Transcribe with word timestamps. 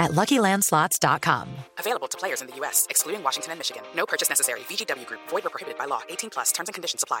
at 0.00 0.10
LuckyLandSlots.com. 0.10 1.46
Available 1.78 2.08
to 2.08 2.18
players 2.18 2.40
in 2.40 2.48
the 2.48 2.56
U.S., 2.56 2.86
excluding 2.90 3.22
Washington 3.22 3.52
and 3.52 3.60
Michigan. 3.60 3.82
No 3.94 4.06
purchase 4.06 4.28
necessary. 4.28 4.60
VGW 4.60 5.06
Group. 5.06 5.20
Void 5.28 5.46
or 5.46 5.50
prohibited 5.50 5.78
by 5.78 5.84
law. 5.84 6.00
18 6.08 6.30
plus. 6.30 6.50
Terms 6.50 6.68
and 6.68 6.74
conditions 6.74 7.04
apply. 7.04 7.20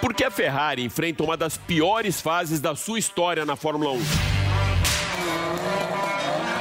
Por 0.00 0.14
que 0.14 0.24
a 0.24 0.30
Ferrari 0.30 0.82
enfrenta 0.84 1.22
uma 1.22 1.36
das 1.36 1.56
piores 1.56 2.20
fases 2.20 2.60
da 2.60 2.74
sua 2.74 2.98
história 2.98 3.44
na 3.44 3.54
Fórmula 3.54 3.92
1? 3.92 4.39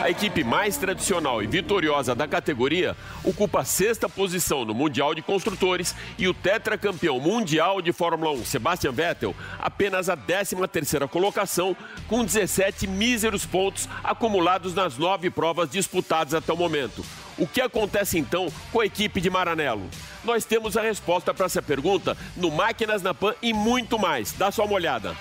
A 0.09 0.11
equipe 0.11 0.43
mais 0.43 0.75
tradicional 0.75 1.43
e 1.43 1.45
vitoriosa 1.45 2.15
da 2.15 2.27
categoria 2.27 2.97
ocupa 3.23 3.59
a 3.59 3.63
sexta 3.63 4.09
posição 4.09 4.65
no 4.65 4.73
Mundial 4.73 5.13
de 5.13 5.21
Construtores 5.21 5.93
e 6.17 6.27
o 6.27 6.33
tetracampeão 6.33 7.19
mundial 7.19 7.79
de 7.79 7.93
Fórmula 7.93 8.31
1, 8.31 8.43
Sebastian 8.43 8.91
Vettel, 8.91 9.35
apenas 9.59 10.09
a 10.09 10.17
13ª 10.17 11.07
colocação, 11.07 11.77
com 12.07 12.25
17 12.25 12.87
míseros 12.87 13.45
pontos 13.45 13.87
acumulados 14.03 14.73
nas 14.73 14.97
nove 14.97 15.29
provas 15.29 15.69
disputadas 15.69 16.33
até 16.33 16.51
o 16.51 16.57
momento. 16.57 17.05
O 17.37 17.45
que 17.45 17.61
acontece 17.61 18.17
então 18.17 18.51
com 18.71 18.81
a 18.81 18.87
equipe 18.87 19.21
de 19.21 19.29
Maranello? 19.29 19.87
Nós 20.23 20.43
temos 20.43 20.75
a 20.75 20.81
resposta 20.81 21.35
para 21.35 21.45
essa 21.45 21.61
pergunta 21.61 22.17
no 22.35 22.49
Máquinas 22.49 23.03
na 23.03 23.13
Pan 23.13 23.35
e 23.43 23.53
muito 23.53 23.99
mais. 23.99 24.31
Dá 24.31 24.51
só 24.51 24.65
uma 24.65 24.73
olhada. 24.73 25.15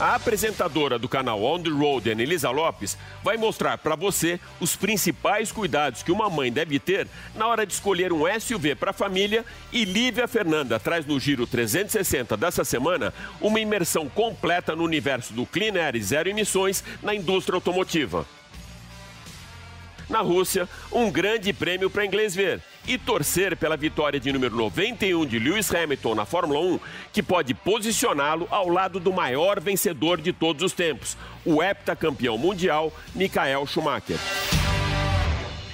A 0.00 0.14
apresentadora 0.14 0.98
do 0.98 1.06
canal 1.06 1.44
On 1.44 1.62
the 1.62 1.68
Road, 1.68 2.10
Anelisa 2.10 2.48
Lopes, 2.48 2.96
vai 3.22 3.36
mostrar 3.36 3.76
para 3.76 3.94
você 3.94 4.40
os 4.58 4.74
principais 4.74 5.52
cuidados 5.52 6.02
que 6.02 6.10
uma 6.10 6.30
mãe 6.30 6.50
deve 6.50 6.78
ter 6.78 7.06
na 7.34 7.46
hora 7.46 7.66
de 7.66 7.74
escolher 7.74 8.10
um 8.10 8.22
SUV 8.40 8.74
para 8.76 8.92
a 8.92 8.94
família. 8.94 9.44
E 9.70 9.84
Lívia 9.84 10.26
Fernanda 10.26 10.80
traz 10.80 11.04
no 11.04 11.20
Giro 11.20 11.46
360 11.46 12.34
dessa 12.34 12.64
semana 12.64 13.12
uma 13.42 13.60
imersão 13.60 14.08
completa 14.08 14.74
no 14.74 14.84
universo 14.84 15.34
do 15.34 15.44
Clean 15.44 15.74
Air 15.74 15.94
e 15.94 16.02
zero 16.02 16.30
emissões 16.30 16.82
na 17.02 17.14
indústria 17.14 17.56
automotiva. 17.56 18.26
Na 20.08 20.22
Rússia, 20.22 20.66
um 20.90 21.10
grande 21.10 21.52
prêmio 21.52 21.90
para 21.90 22.06
inglês 22.06 22.34
ver 22.34 22.62
e 22.86 22.98
torcer 22.98 23.56
pela 23.56 23.76
vitória 23.76 24.18
de 24.18 24.32
número 24.32 24.56
91 24.56 25.26
de 25.26 25.38
Lewis 25.38 25.72
Hamilton 25.74 26.14
na 26.14 26.24
Fórmula 26.24 26.60
1, 26.60 26.80
que 27.12 27.22
pode 27.22 27.54
posicioná-lo 27.54 28.46
ao 28.50 28.68
lado 28.68 28.98
do 28.98 29.12
maior 29.12 29.60
vencedor 29.60 30.20
de 30.20 30.32
todos 30.32 30.62
os 30.62 30.72
tempos, 30.72 31.16
o 31.44 31.62
heptacampeão 31.62 32.36
mundial 32.36 32.92
Michael 33.14 33.66
Schumacher. 33.66 34.18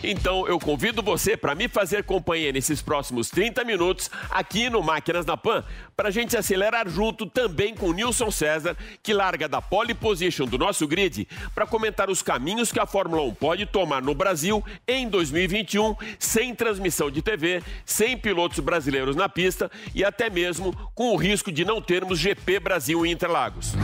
Então 0.09 0.47
eu 0.47 0.61
convido 0.61 1.03
você 1.03 1.37
para 1.37 1.53
me 1.53 1.67
fazer 1.67 2.05
companhia 2.05 2.53
nesses 2.53 2.81
próximos 2.81 3.29
30 3.29 3.65
minutos 3.65 4.09
aqui 4.31 4.71
no 4.71 4.81
Máquinas 4.81 5.27
na 5.27 5.37
Pan, 5.37 5.65
para 5.97 6.11
a 6.11 6.13
gente 6.13 6.37
acelerar 6.37 6.89
junto 6.89 7.27
também 7.27 7.75
com 7.75 7.93
Nilson 7.93 8.31
César, 8.31 8.77
que 9.03 9.13
larga 9.13 9.49
da 9.49 9.61
pole 9.61 9.95
position 9.95 10.47
do 10.47 10.57
nosso 10.57 10.87
grid 10.87 11.27
para 11.53 11.67
comentar 11.67 12.09
os 12.09 12.23
caminhos 12.23 12.71
que 12.71 12.79
a 12.79 12.87
Fórmula 12.87 13.21
1 13.23 13.35
pode 13.35 13.67
tomar 13.67 14.01
no 14.01 14.15
Brasil 14.15 14.65
em 14.87 15.09
2021, 15.09 15.97
sem 16.21 16.55
transmissão 16.55 17.11
de 17.11 17.21
TV, 17.21 17.61
sem 17.85 18.17
pilotos 18.17 18.61
brasileiros 18.61 19.17
na 19.17 19.29
pista 19.29 19.69
e 19.93 20.05
até 20.05 20.31
mesmo 20.31 20.73
com 20.95 21.13
o 21.15 21.17
risco 21.17 21.51
de 21.51 21.65
não 21.65 21.83
termos 21.83 22.21
GP 22.21 22.61
Brasil 22.61 23.05
em 23.05 23.11
Interlagos. 23.11 23.75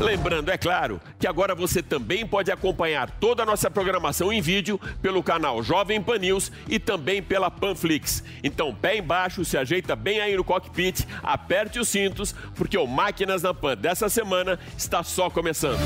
Lembrando, 0.00 0.48
é 0.48 0.56
claro, 0.56 1.00
que 1.18 1.26
agora 1.26 1.56
você 1.56 1.82
também 1.82 2.24
pode 2.24 2.52
acompanhar 2.52 3.10
toda 3.10 3.42
a 3.42 3.46
nossa 3.46 3.68
programação 3.68 4.32
em 4.32 4.40
vídeo 4.40 4.80
pelo 5.02 5.24
canal 5.24 5.60
Jovem 5.60 6.00
Pan 6.00 6.18
News 6.18 6.52
e 6.68 6.78
também 6.78 7.20
pela 7.20 7.50
Panflix. 7.50 8.22
Então, 8.44 8.72
pé 8.72 8.98
embaixo, 8.98 9.44
se 9.44 9.58
ajeita 9.58 9.96
bem 9.96 10.20
aí 10.20 10.36
no 10.36 10.44
cockpit, 10.44 11.04
aperte 11.20 11.80
os 11.80 11.88
cintos, 11.88 12.32
porque 12.54 12.78
o 12.78 12.86
Máquinas 12.86 13.42
na 13.42 13.52
Pan 13.52 13.76
dessa 13.76 14.08
semana 14.08 14.56
está 14.76 15.02
só 15.02 15.28
começando. 15.28 15.80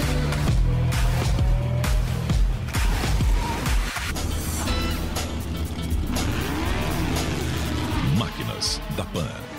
Máquinas 8.18 8.78
da 8.94 9.04
Pan. 9.04 9.51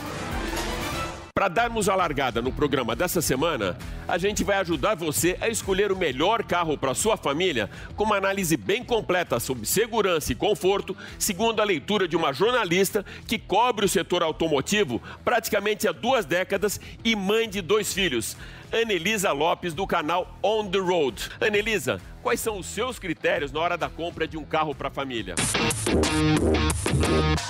Para 1.43 1.49
darmos 1.49 1.89
a 1.89 1.95
largada 1.95 2.41
no 2.41 2.53
programa 2.53 2.95
dessa 2.95 3.21
semana, 3.21 3.77
a 4.07 4.17
gente 4.17 4.45
vai 4.45 4.55
ajudar 4.59 4.95
você 4.95 5.37
a 5.41 5.49
escolher 5.49 5.91
o 5.91 5.97
melhor 5.97 6.41
carro 6.41 6.77
para 6.77 6.93
sua 6.93 7.17
família, 7.17 7.69
com 7.97 8.05
uma 8.05 8.15
análise 8.15 8.55
bem 8.55 8.81
completa 8.81 9.41
sobre 9.41 9.65
segurança 9.65 10.31
e 10.31 10.35
conforto, 10.35 10.95
segundo 11.19 11.61
a 11.61 11.65
leitura 11.65 12.07
de 12.07 12.15
uma 12.15 12.31
jornalista 12.31 13.03
que 13.27 13.37
cobre 13.37 13.85
o 13.85 13.89
setor 13.89 14.23
automotivo 14.23 15.01
praticamente 15.25 15.85
há 15.85 15.91
duas 15.91 16.23
décadas 16.23 16.79
e 17.03 17.13
mãe 17.13 17.49
de 17.49 17.61
dois 17.61 17.93
filhos. 17.93 18.37
Anelisa 18.71 19.33
Lopes, 19.33 19.73
do 19.73 19.85
canal 19.85 20.39
On 20.41 20.65
the 20.69 20.79
Road. 20.79 21.29
Anelisa, 21.41 21.99
quais 22.21 22.39
são 22.39 22.57
os 22.57 22.67
seus 22.67 22.97
critérios 22.97 23.51
na 23.51 23.59
hora 23.59 23.77
da 23.77 23.89
compra 23.89 24.25
de 24.25 24.37
um 24.37 24.45
carro 24.45 24.73
para 24.73 24.87
a 24.87 24.91
família? 24.91 25.35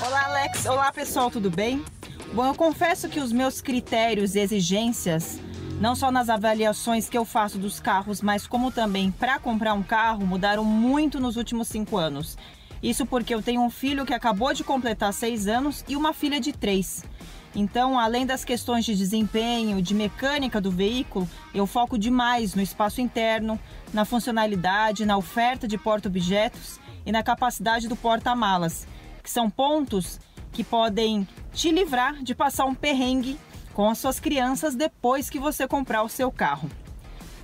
Olá, 0.03 0.25
Alex. 0.25 0.65
Olá, 0.65 0.91
pessoal, 0.91 1.29
tudo 1.29 1.51
bem? 1.51 1.85
Bom, 2.33 2.47
eu 2.47 2.55
confesso 2.55 3.07
que 3.09 3.19
os 3.19 3.31
meus 3.31 3.61
critérios 3.61 4.33
e 4.33 4.39
exigências, 4.39 5.39
não 5.79 5.93
só 5.93 6.11
nas 6.11 6.29
avaliações 6.29 7.07
que 7.07 7.15
eu 7.15 7.23
faço 7.23 7.59
dos 7.59 7.79
carros, 7.79 8.23
mas 8.23 8.47
como 8.47 8.71
também 8.71 9.11
para 9.11 9.37
comprar 9.37 9.75
um 9.75 9.83
carro, 9.83 10.25
mudaram 10.25 10.65
muito 10.65 11.19
nos 11.19 11.37
últimos 11.37 11.67
cinco 11.67 11.95
anos. 11.95 12.35
Isso 12.81 13.05
porque 13.05 13.35
eu 13.35 13.43
tenho 13.43 13.61
um 13.61 13.69
filho 13.69 14.03
que 14.03 14.15
acabou 14.15 14.51
de 14.51 14.63
completar 14.63 15.13
seis 15.13 15.45
anos 15.45 15.85
e 15.87 15.95
uma 15.95 16.11
filha 16.11 16.39
de 16.39 16.51
três. 16.51 17.05
Então, 17.53 17.99
além 17.99 18.25
das 18.25 18.43
questões 18.43 18.83
de 18.83 18.95
desempenho, 18.95 19.79
de 19.79 19.93
mecânica 19.93 20.59
do 20.59 20.71
veículo, 20.71 21.29
eu 21.53 21.67
foco 21.67 21.99
demais 21.99 22.55
no 22.55 22.63
espaço 22.63 22.99
interno, 22.99 23.59
na 23.93 24.05
funcionalidade, 24.05 25.05
na 25.05 25.17
oferta 25.17 25.67
de 25.67 25.77
porta-objetos 25.77 26.79
e 27.05 27.11
na 27.11 27.21
capacidade 27.21 27.87
do 27.87 27.95
porta-malas, 27.95 28.87
que 29.21 29.29
são 29.29 29.51
pontos 29.51 30.19
que 30.53 30.63
podem 30.63 31.27
te 31.51 31.71
livrar 31.71 32.23
de 32.23 32.33
passar 32.33 32.65
um 32.65 32.75
perrengue 32.75 33.37
com 33.73 33.89
as 33.89 33.97
suas 33.97 34.19
crianças 34.19 34.75
depois 34.75 35.29
que 35.29 35.39
você 35.39 35.67
comprar 35.67 36.03
o 36.03 36.09
seu 36.09 36.31
carro. 36.31 36.69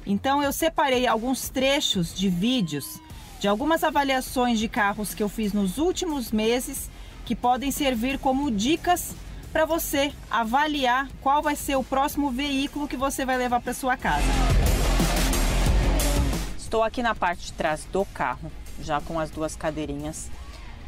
Então 0.06 0.42
eu 0.42 0.54
separei 0.54 1.08
alguns 1.08 1.50
trechos 1.50 2.16
de 2.16 2.30
vídeos 2.30 3.00
de 3.40 3.48
algumas 3.48 3.84
avaliações 3.84 4.60
de 4.60 4.68
carros 4.68 5.14
que 5.14 5.24
eu 5.24 5.30
fiz 5.30 5.54
nos 5.54 5.78
últimos 5.78 6.32
meses 6.32 6.90
que 7.26 7.36
podem 7.36 7.72
servir 7.72 8.20
como 8.20 8.52
dicas 8.52 9.16
para 9.52 9.66
você 9.66 10.14
avaliar 10.30 11.08
qual 11.22 11.42
vai 11.42 11.56
ser 11.56 11.76
o 11.76 11.84
próximo 11.84 12.30
veículo 12.30 12.88
que 12.88 12.98
você 12.98 13.26
vai 13.26 13.38
levar 13.38 13.62
para 13.62 13.74
sua 13.74 13.98
casa. 13.98 14.28
Estou 16.58 16.84
aqui 16.84 17.02
na 17.02 17.16
parte 17.16 17.48
de 17.48 17.54
trás 17.54 17.86
do 17.86 18.06
carro, 18.06 18.52
já 18.82 19.02
com 19.02 19.20
as 19.20 19.32
duas 19.32 19.56
cadeirinhas 19.56 20.30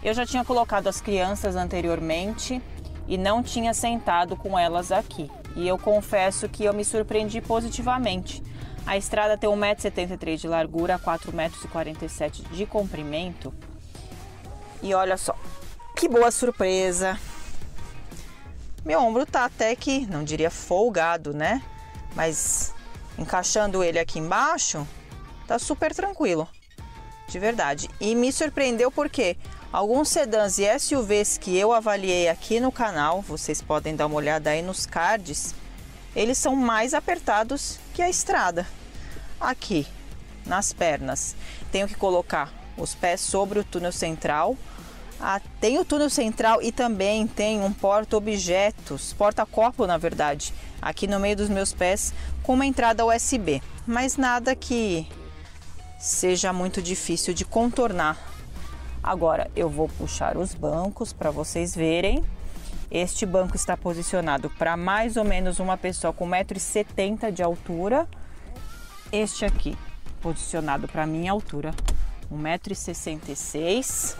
eu 0.03 0.13
já 0.13 0.25
tinha 0.25 0.43
colocado 0.43 0.87
as 0.87 0.99
crianças 0.99 1.55
anteriormente 1.55 2.61
e 3.07 3.17
não 3.17 3.43
tinha 3.43 3.73
sentado 3.73 4.35
com 4.35 4.57
elas 4.57 4.91
aqui. 4.91 5.29
E 5.55 5.67
eu 5.67 5.77
confesso 5.77 6.47
que 6.47 6.63
eu 6.63 6.73
me 6.73 6.83
surpreendi 6.83 7.41
positivamente. 7.41 8.41
A 8.85 8.97
estrada 8.97 9.37
tem 9.37 9.49
1,73m 9.49 10.37
de 10.37 10.47
largura, 10.47 10.97
4,47m 10.97 12.49
de 12.51 12.65
comprimento. 12.65 13.53
E 14.81 14.93
olha 14.93 15.17
só, 15.17 15.35
que 15.95 16.07
boa 16.07 16.31
surpresa! 16.31 17.19
Meu 18.83 18.99
ombro 18.99 19.25
tá 19.27 19.45
até 19.45 19.75
que, 19.75 20.07
não 20.07 20.23
diria 20.23 20.49
folgado, 20.49 21.33
né? 21.33 21.61
Mas 22.15 22.73
encaixando 23.17 23.83
ele 23.83 23.99
aqui 23.99 24.17
embaixo, 24.17 24.87
tá 25.45 25.59
super 25.59 25.93
tranquilo. 25.93 26.47
De 27.27 27.37
verdade. 27.37 27.87
E 27.99 28.15
me 28.15 28.31
surpreendeu 28.31 28.91
porque 28.91 29.37
Alguns 29.71 30.09
sedãs 30.09 30.59
e 30.59 30.67
SUVs 30.77 31.37
que 31.37 31.57
eu 31.57 31.71
avaliei 31.71 32.27
aqui 32.27 32.59
no 32.59 32.73
canal, 32.73 33.21
vocês 33.21 33.61
podem 33.61 33.95
dar 33.95 34.07
uma 34.07 34.17
olhada 34.17 34.49
aí 34.49 34.61
nos 34.61 34.85
cards, 34.85 35.55
eles 36.13 36.37
são 36.37 36.57
mais 36.57 36.93
apertados 36.93 37.79
que 37.93 38.01
a 38.01 38.09
estrada. 38.09 38.67
Aqui, 39.39 39.87
nas 40.45 40.73
pernas, 40.73 41.37
tenho 41.71 41.87
que 41.87 41.95
colocar 41.95 42.51
os 42.75 42.93
pés 42.93 43.21
sobre 43.21 43.59
o 43.59 43.63
túnel 43.63 43.93
central. 43.93 44.57
Ah, 45.17 45.39
tem 45.61 45.79
o 45.79 45.85
túnel 45.85 46.09
central 46.09 46.61
e 46.61 46.73
também 46.73 47.25
tem 47.25 47.61
um 47.61 47.71
porta-objetos, 47.71 49.13
porta-copo 49.13 49.87
na 49.87 49.97
verdade, 49.97 50.53
aqui 50.81 51.07
no 51.07 51.17
meio 51.17 51.37
dos 51.37 51.47
meus 51.47 51.71
pés, 51.71 52.13
com 52.43 52.55
uma 52.55 52.65
entrada 52.65 53.05
USB. 53.05 53.63
Mas 53.87 54.17
nada 54.17 54.53
que 54.53 55.07
seja 55.97 56.51
muito 56.51 56.81
difícil 56.81 57.33
de 57.33 57.45
contornar. 57.45 58.30
Agora 59.03 59.49
eu 59.55 59.69
vou 59.69 59.87
puxar 59.89 60.37
os 60.37 60.53
bancos 60.53 61.11
para 61.11 61.31
vocês 61.31 61.75
verem. 61.75 62.23
Este 62.89 63.25
banco 63.25 63.55
está 63.55 63.75
posicionado 63.75 64.49
para 64.49 64.77
mais 64.77 65.17
ou 65.17 65.23
menos 65.23 65.59
uma 65.59 65.77
pessoa 65.77 66.13
com 66.13 66.27
1,70m 66.29 67.31
de 67.31 67.41
altura. 67.41 68.07
Este 69.11 69.45
aqui, 69.45 69.77
posicionado 70.21 70.87
para 70.87 71.07
minha 71.07 71.31
altura, 71.31 71.73
1,66m. 72.31 74.15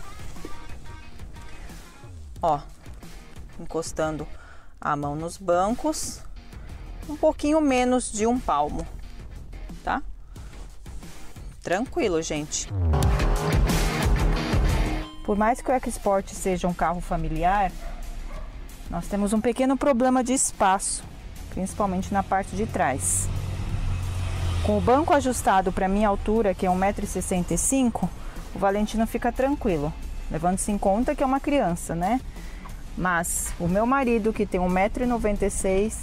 Ó, 2.41 2.59
encostando 3.59 4.27
a 4.79 4.95
mão 4.95 5.15
nos 5.15 5.37
bancos, 5.37 6.21
um 7.07 7.15
pouquinho 7.15 7.61
menos 7.61 8.11
de 8.11 8.25
um 8.25 8.39
palmo, 8.39 8.87
tá? 9.83 10.01
Tranquilo, 11.61 12.21
gente. 12.21 12.67
Por 15.31 15.37
mais 15.37 15.61
que 15.61 15.71
o 15.71 15.73
EcoSport 15.73 16.27
seja 16.33 16.67
um 16.67 16.73
carro 16.73 16.99
familiar, 16.99 17.71
nós 18.89 19.07
temos 19.07 19.31
um 19.31 19.39
pequeno 19.39 19.77
problema 19.77 20.21
de 20.21 20.33
espaço, 20.33 21.05
principalmente 21.51 22.13
na 22.13 22.21
parte 22.21 22.53
de 22.53 22.65
trás. 22.65 23.29
Com 24.65 24.77
o 24.77 24.81
banco 24.81 25.13
ajustado 25.13 25.71
para 25.71 25.87
minha 25.87 26.09
altura, 26.09 26.53
que 26.53 26.65
é 26.65 26.69
1,65m, 26.69 28.09
o 28.53 28.59
Valentino 28.59 29.07
fica 29.07 29.31
tranquilo, 29.31 29.93
levando-se 30.29 30.69
em 30.69 30.77
conta 30.77 31.15
que 31.15 31.23
é 31.23 31.25
uma 31.25 31.39
criança, 31.39 31.95
né? 31.95 32.19
Mas 32.97 33.53
o 33.57 33.69
meu 33.69 33.85
marido, 33.85 34.33
que 34.33 34.45
tem 34.45 34.59
1,96m, 34.59 35.93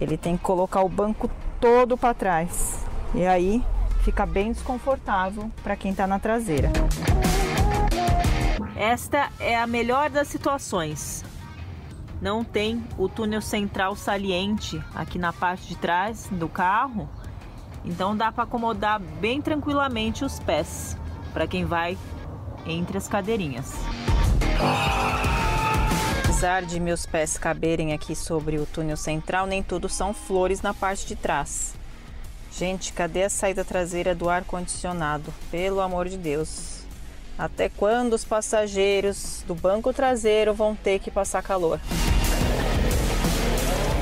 ele 0.00 0.16
tem 0.16 0.36
que 0.36 0.44
colocar 0.44 0.82
o 0.82 0.88
banco 0.88 1.28
todo 1.60 1.98
para 1.98 2.14
trás. 2.14 2.78
E 3.12 3.26
aí 3.26 3.60
fica 4.06 4.24
bem 4.24 4.52
desconfortável 4.52 5.50
para 5.64 5.74
quem 5.74 5.90
está 5.90 6.06
na 6.06 6.20
traseira. 6.20 6.70
Esta 8.76 9.30
é 9.40 9.58
a 9.58 9.66
melhor 9.66 10.10
das 10.10 10.28
situações. 10.28 11.24
Não 12.22 12.44
tem 12.44 12.84
o 12.96 13.08
túnel 13.08 13.42
central 13.42 13.96
saliente 13.96 14.80
aqui 14.94 15.18
na 15.18 15.32
parte 15.32 15.66
de 15.66 15.76
trás 15.76 16.28
do 16.30 16.48
carro, 16.48 17.08
então 17.84 18.16
dá 18.16 18.30
para 18.30 18.44
acomodar 18.44 19.00
bem 19.00 19.42
tranquilamente 19.42 20.24
os 20.24 20.38
pés 20.38 20.96
para 21.32 21.48
quem 21.48 21.64
vai 21.64 21.98
entre 22.64 22.96
as 22.96 23.08
cadeirinhas. 23.08 23.72
Apesar 26.22 26.62
de 26.62 26.78
meus 26.78 27.04
pés 27.06 27.36
caberem 27.36 27.92
aqui 27.92 28.14
sobre 28.14 28.56
o 28.56 28.66
túnel 28.66 28.96
central, 28.96 29.48
nem 29.48 29.64
tudo 29.64 29.88
são 29.88 30.14
flores 30.14 30.62
na 30.62 30.72
parte 30.72 31.06
de 31.06 31.16
trás. 31.16 31.74
Gente, 32.56 32.90
cadê 32.94 33.24
a 33.24 33.28
saída 33.28 33.62
traseira 33.62 34.14
do 34.14 34.30
ar 34.30 34.42
condicionado? 34.42 35.30
Pelo 35.50 35.78
amor 35.78 36.08
de 36.08 36.16
Deus. 36.16 36.86
Até 37.36 37.68
quando 37.68 38.14
os 38.14 38.24
passageiros 38.24 39.44
do 39.46 39.54
banco 39.54 39.92
traseiro 39.92 40.54
vão 40.54 40.74
ter 40.74 40.98
que 40.98 41.10
passar 41.10 41.42
calor? 41.42 41.78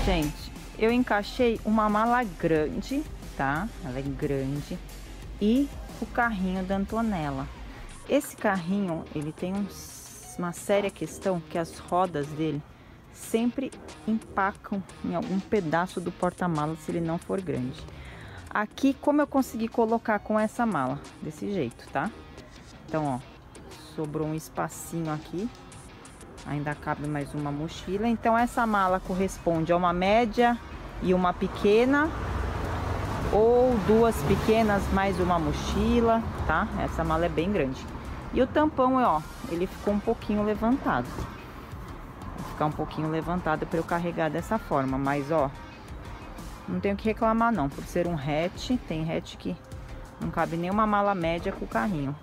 Gente, 0.06 0.52
eu 0.78 0.92
encaixei 0.92 1.60
uma 1.64 1.88
mala 1.88 2.22
grande, 2.22 3.02
tá? 3.36 3.68
Ela 3.84 3.98
é 3.98 4.02
grande. 4.02 4.78
E 5.40 5.68
o 6.00 6.06
carrinho 6.06 6.62
da 6.62 6.76
Antonella. 6.76 7.48
Esse 8.08 8.36
carrinho, 8.36 9.04
ele 9.16 9.32
tem 9.32 9.52
uns, 9.52 10.36
uma 10.38 10.52
séria 10.52 10.92
questão 10.92 11.40
que 11.50 11.58
as 11.58 11.76
rodas 11.76 12.28
dele 12.28 12.62
sempre 13.12 13.72
empacam 14.06 14.80
em 15.04 15.16
algum 15.16 15.40
pedaço 15.40 16.00
do 16.00 16.12
porta-malas 16.12 16.78
se 16.78 16.92
ele 16.92 17.00
não 17.00 17.18
for 17.18 17.40
grande. 17.40 17.82
Aqui, 18.54 18.94
como 19.00 19.20
eu 19.20 19.26
consegui 19.26 19.66
colocar 19.66 20.20
com 20.20 20.38
essa 20.38 20.64
mala? 20.64 21.00
Desse 21.20 21.52
jeito, 21.52 21.88
tá? 21.92 22.08
Então, 22.86 23.04
ó, 23.04 23.18
sobrou 23.96 24.28
um 24.28 24.34
espacinho 24.34 25.12
aqui. 25.12 25.50
Ainda 26.46 26.72
cabe 26.72 27.08
mais 27.08 27.34
uma 27.34 27.50
mochila. 27.50 28.06
Então, 28.06 28.38
essa 28.38 28.64
mala 28.64 29.00
corresponde 29.00 29.72
a 29.72 29.76
uma 29.76 29.92
média 29.92 30.56
e 31.02 31.12
uma 31.12 31.32
pequena. 31.32 32.08
Ou 33.32 33.76
duas 33.88 34.14
pequenas 34.22 34.84
mais 34.92 35.18
uma 35.18 35.36
mochila, 35.36 36.22
tá? 36.46 36.68
Essa 36.78 37.02
mala 37.02 37.26
é 37.26 37.28
bem 37.28 37.50
grande. 37.50 37.84
E 38.32 38.40
o 38.40 38.46
tampão, 38.46 39.02
ó, 39.02 39.20
ele 39.50 39.66
ficou 39.66 39.94
um 39.94 39.98
pouquinho 39.98 40.44
levantado. 40.44 41.08
Vou 42.38 42.50
ficar 42.52 42.66
um 42.66 42.72
pouquinho 42.72 43.10
levantado 43.10 43.66
para 43.66 43.80
eu 43.80 43.84
carregar 43.84 44.30
dessa 44.30 44.60
forma. 44.60 44.96
Mas, 44.96 45.32
ó, 45.32 45.50
não 46.68 46.80
tenho 46.80 46.96
que 46.96 47.04
reclamar 47.04 47.52
não, 47.52 47.68
por 47.68 47.84
ser 47.84 48.06
um 48.06 48.14
hatch, 48.14 48.70
tem 48.88 49.10
hatch 49.10 49.36
que 49.36 49.56
não 50.20 50.30
cabe 50.30 50.56
nenhuma 50.56 50.86
mala 50.86 51.14
média 51.14 51.52
com 51.52 51.64
o 51.64 51.68
carrinho. 51.68 52.14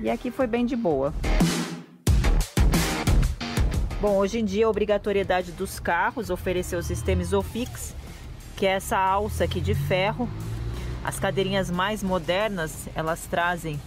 E 0.00 0.10
aqui 0.10 0.30
foi 0.30 0.46
bem 0.46 0.64
de 0.64 0.76
boa. 0.76 1.12
Bom, 4.00 4.16
hoje 4.16 4.38
em 4.38 4.44
dia 4.44 4.66
a 4.66 4.68
obrigatoriedade 4.68 5.52
dos 5.52 5.80
carros 5.80 6.28
oferecer 6.28 6.76
o 6.76 6.82
sistema 6.82 7.22
Isofix, 7.22 7.94
que 8.54 8.66
é 8.66 8.72
essa 8.72 8.98
alça 8.98 9.44
aqui 9.44 9.60
de 9.60 9.74
ferro. 9.74 10.28
As 11.02 11.18
cadeirinhas 11.18 11.70
mais 11.70 12.02
modernas, 12.02 12.88
elas 12.94 13.26
trazem 13.26 13.80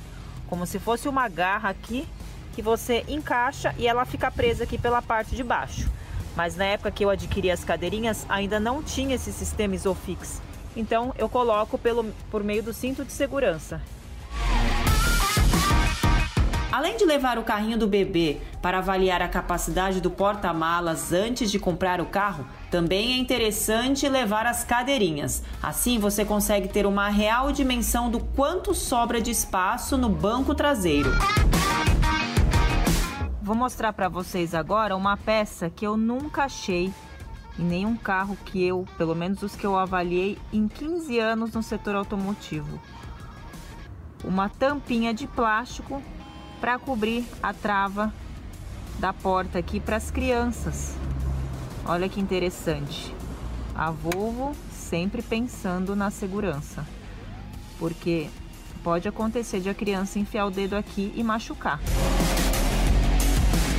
como 0.48 0.66
se 0.66 0.80
fosse 0.80 1.08
uma 1.08 1.30
garra 1.30 1.70
aqui 1.70 2.08
que 2.54 2.62
você 2.62 3.06
encaixa 3.08 3.74
e 3.78 3.88
ela 3.88 4.04
fica 4.04 4.31
presa 4.31 4.64
aqui 4.64 4.78
pela 4.78 5.02
parte 5.02 5.36
de 5.36 5.44
baixo. 5.44 5.90
Mas 6.36 6.56
na 6.56 6.66
época 6.66 6.92
que 6.92 7.04
eu 7.04 7.10
adquiri 7.10 7.52
as 7.52 7.64
cadeirinhas, 7.64 8.26
ainda 8.30 8.60
não 8.60 8.81
tinha 8.81 9.16
esse 9.16 9.31
sistema 9.31 9.76
Isofix. 9.76 10.42
Então 10.76 11.14
eu 11.18 11.28
coloco 11.28 11.78
pelo, 11.78 12.06
por 12.31 12.44
meio 12.44 12.64
do 12.64 12.74
cinto 12.74 13.04
de 13.04 13.12
segurança. 13.12 13.81
Além 16.72 16.96
de 16.98 17.04
levar 17.04 17.40
o 17.40 17.44
carrinho 17.44 17.80
do 17.80 17.88
bebê 17.88 18.38
para 18.62 18.78
avaliar 18.78 19.22
a 19.24 19.28
capacidade 19.28 20.00
do 20.00 20.12
porta-malas 20.12 21.12
antes 21.12 21.50
de 21.50 21.58
comprar 21.58 22.00
o 22.00 22.06
carro, 22.06 22.46
também 22.70 23.14
é 23.14 23.18
interessante 23.18 24.08
levar 24.08 24.46
as 24.46 24.64
cadeirinhas. 24.64 25.42
Assim 25.62 25.98
você 25.98 26.24
consegue 26.24 26.68
ter 26.68 26.86
uma 26.86 27.10
real 27.10 27.52
dimensão 27.52 28.10
do 28.10 28.20
quanto 28.20 28.76
sobra 28.76 29.20
de 29.20 29.31
espaço 29.31 29.98
no 29.98 30.10
banco 30.10 30.54
traseiro. 30.54 31.10
Vou 33.50 33.57
mostrar 33.57 33.94
para 33.94 34.07
vocês 34.07 34.54
agora 34.54 34.96
uma 34.96 35.18
peça 35.18 35.72
que 35.72 35.84
eu 35.84 35.98
nunca 35.98 36.44
achei 36.44 36.94
em 37.57 37.63
nenhum 37.63 37.98
carro 37.98 38.38
que 38.46 38.63
eu, 38.63 38.86
pelo 38.96 39.16
menos 39.16 39.42
os 39.42 39.56
que 39.56 39.66
eu 39.66 39.75
avaliei 39.75 40.38
em 40.54 40.68
15 40.68 41.18
anos 41.18 41.54
no 41.54 41.63
setor 41.63 41.96
automotivo. 41.96 42.80
Uma 44.24 44.50
tampinha 44.50 45.16
de 45.16 45.25
plástico 45.25 46.00
para 46.62 46.78
cobrir 46.78 47.26
a 47.42 47.52
trava 47.52 48.14
da 49.00 49.12
porta 49.12 49.57
aqui 49.57 49.80
para 49.80 49.95
as 49.95 50.12
crianças. 50.12 50.95
Olha 51.88 52.07
que 52.07 52.21
interessante. 52.21 53.16
A 53.73 53.90
Volvo 53.90 54.56
sempre 54.71 55.23
pensando 55.23 55.95
na 55.95 56.12
segurança, 56.12 56.85
porque 57.80 58.30
pode 58.83 59.07
acontecer 59.07 59.59
de 59.59 59.69
a 59.71 59.73
criança 59.73 60.19
enfiar 60.19 60.45
o 60.45 60.52
dedo 60.52 60.76
aqui 60.76 61.12
e 61.16 61.23
machucar. 61.23 61.80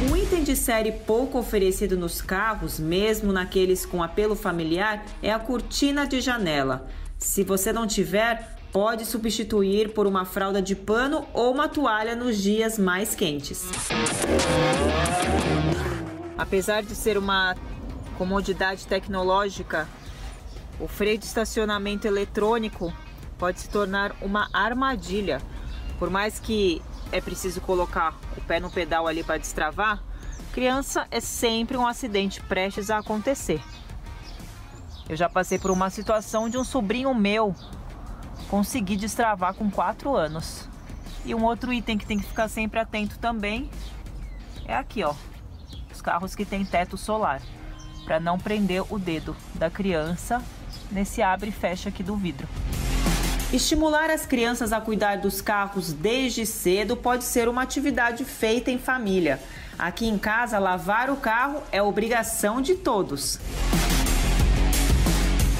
Um 0.02 0.16
item 0.16 0.42
de 0.42 0.56
série 0.56 0.92
pouco 0.92 1.38
oferecido 1.38 1.94
nos 1.94 2.22
carros, 2.22 2.80
mesmo 2.80 3.32
naqueles 3.32 3.84
com 3.84 4.02
apelo 4.02 4.34
familiar, 4.34 5.04
é 5.22 5.30
a 5.30 5.38
cortina 5.38 6.06
de 6.06 6.22
janela. 6.22 6.88
Se 7.18 7.44
você 7.44 7.70
não 7.70 7.86
tiver, 7.86 8.56
pode 8.72 9.04
substituir 9.04 9.92
por 9.92 10.06
uma 10.06 10.24
fralda 10.24 10.62
de 10.62 10.74
pano 10.74 11.26
ou 11.34 11.52
uma 11.52 11.68
toalha 11.68 12.16
nos 12.16 12.42
dias 12.42 12.78
mais 12.78 13.14
quentes. 13.14 13.68
Apesar 16.38 16.82
de 16.82 16.94
ser 16.94 17.18
uma 17.18 17.54
comodidade 18.16 18.86
tecnológica, 18.86 19.86
o 20.80 20.88
freio 20.88 21.18
de 21.18 21.26
estacionamento 21.26 22.06
eletrônico 22.06 22.90
pode 23.38 23.60
se 23.60 23.68
tornar 23.68 24.16
uma 24.22 24.48
armadilha. 24.50 25.42
Por 25.98 26.08
mais 26.08 26.40
que 26.40 26.80
é 27.12 27.20
preciso 27.20 27.60
colocar 27.60 28.14
o 28.36 28.40
pé 28.40 28.60
no 28.60 28.70
pedal 28.70 29.06
ali 29.06 29.22
para 29.22 29.38
destravar, 29.38 30.02
criança 30.52 31.06
é 31.10 31.20
sempre 31.20 31.76
um 31.76 31.86
acidente 31.86 32.40
prestes 32.42 32.90
a 32.90 32.98
acontecer. 32.98 33.62
Eu 35.08 35.16
já 35.16 35.28
passei 35.28 35.58
por 35.58 35.70
uma 35.70 35.90
situação 35.90 36.48
de 36.48 36.56
um 36.56 36.64
sobrinho 36.64 37.12
meu 37.14 37.54
conseguir 38.48 38.96
destravar 38.96 39.54
com 39.54 39.70
4 39.70 40.14
anos. 40.14 40.68
E 41.24 41.34
um 41.34 41.44
outro 41.44 41.72
item 41.72 41.98
que 41.98 42.06
tem 42.06 42.18
que 42.18 42.26
ficar 42.26 42.48
sempre 42.48 42.78
atento 42.78 43.18
também 43.18 43.70
é 44.64 44.74
aqui, 44.74 45.02
ó, 45.02 45.14
os 45.92 46.00
carros 46.00 46.34
que 46.34 46.44
tem 46.44 46.64
teto 46.64 46.96
solar, 46.96 47.42
para 48.04 48.20
não 48.20 48.38
prender 48.38 48.82
o 48.88 48.98
dedo 48.98 49.36
da 49.54 49.68
criança 49.68 50.42
nesse 50.90 51.22
abre 51.22 51.50
e 51.50 51.52
fecha 51.52 51.88
aqui 51.88 52.02
do 52.02 52.16
vidro. 52.16 52.48
Estimular 53.52 54.10
as 54.10 54.24
crianças 54.24 54.72
a 54.72 54.80
cuidar 54.80 55.16
dos 55.16 55.40
carros 55.40 55.92
desde 55.92 56.46
cedo 56.46 56.96
pode 56.96 57.24
ser 57.24 57.48
uma 57.48 57.62
atividade 57.62 58.24
feita 58.24 58.70
em 58.70 58.78
família. 58.78 59.40
Aqui 59.76 60.06
em 60.06 60.16
casa, 60.16 60.56
lavar 60.60 61.10
o 61.10 61.16
carro 61.16 61.60
é 61.72 61.82
obrigação 61.82 62.60
de 62.60 62.76
todos. 62.76 63.40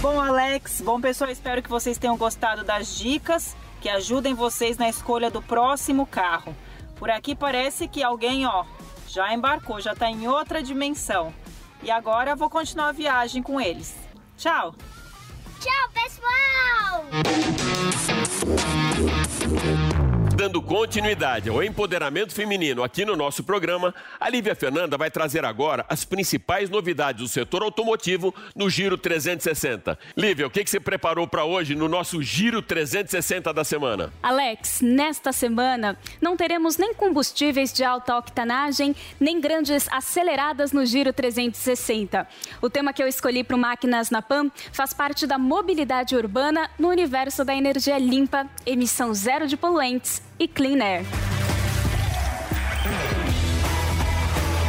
Bom, 0.00 0.20
Alex, 0.20 0.80
bom 0.82 1.00
pessoal, 1.00 1.30
espero 1.30 1.61
que 1.61 1.68
vocês 1.68 1.99
tenham 1.99 2.16
gostado 2.16 2.62
das 2.62 2.94
dicas 2.94 3.56
que 3.80 3.88
ajudem 3.88 4.35
vocês 4.35 4.78
na 4.78 4.88
escolha 4.88 5.28
do 5.28 5.42
próximo 5.42 6.06
carro. 6.06 6.54
Por 6.94 7.11
aqui 7.11 7.35
parece 7.35 7.88
que 7.88 8.04
alguém, 8.04 8.47
ó, 8.47 8.64
já 9.09 9.35
embarcou, 9.35 9.80
já 9.80 9.94
está 9.94 10.09
em 10.09 10.28
outra 10.28 10.62
dimensão. 10.62 11.35
E 11.82 11.90
agora 11.90 12.37
vou 12.37 12.49
continuar 12.49 12.90
a 12.90 12.92
viagem 12.92 13.42
com 13.42 13.61
eles. 13.61 13.97
Tchau! 14.37 14.76
Tchau, 15.60 15.84
pessoal! 15.92 17.04
Dando 20.40 20.62
continuidade 20.62 21.50
ao 21.50 21.62
empoderamento 21.62 22.35
feminino 22.35 22.82
aqui 22.82 23.04
no 23.04 23.14
nosso 23.14 23.44
programa, 23.44 23.94
a 24.18 24.26
Lívia 24.30 24.54
Fernanda 24.54 24.97
vai 24.97 25.11
trazer 25.11 25.44
agora 25.44 25.85
as 25.87 26.02
principais 26.02 26.70
novidades 26.70 27.20
do 27.20 27.28
setor 27.28 27.62
automotivo 27.62 28.35
no 28.56 28.70
Giro 28.70 28.97
360. 28.97 29.99
Lívia, 30.16 30.47
o 30.47 30.50
que, 30.50 30.64
que 30.64 30.70
você 30.70 30.80
preparou 30.80 31.28
para 31.28 31.44
hoje 31.44 31.75
no 31.75 31.88
nosso 31.88 32.23
Giro 32.23 32.62
360 32.62 33.52
da 33.52 33.64
semana? 33.64 34.14
Alex, 34.23 34.80
nesta 34.80 35.30
semana 35.30 35.94
não 36.23 36.38
teremos 36.38 36.78
nem 36.78 36.94
combustíveis 36.94 37.70
de 37.70 37.85
alta 37.85 38.16
octanagem, 38.16 38.97
nem 39.20 39.42
grandes 39.42 39.87
aceleradas 39.92 40.73
no 40.73 40.87
Giro 40.87 41.12
360. 41.12 42.26
O 42.62 42.70
tema 42.70 42.94
que 42.94 43.02
eu 43.02 43.06
escolhi 43.06 43.44
para 43.44 43.56
o 43.56 43.59
Máquinas 43.59 44.09
na 44.09 44.23
PAM 44.23 44.50
faz 44.73 44.94
parte 44.94 45.26
da 45.26 45.37
mobilidade 45.37 46.16
urbana 46.16 46.70
no 46.78 46.88
universo 46.88 47.44
da 47.44 47.54
energia 47.54 47.99
limpa, 47.99 48.47
emissão 48.64 49.12
zero 49.12 49.47
de 49.47 49.54
poluentes 49.54 50.29
e 50.40 50.49
Clean 50.49 50.82
Air. 50.82 51.04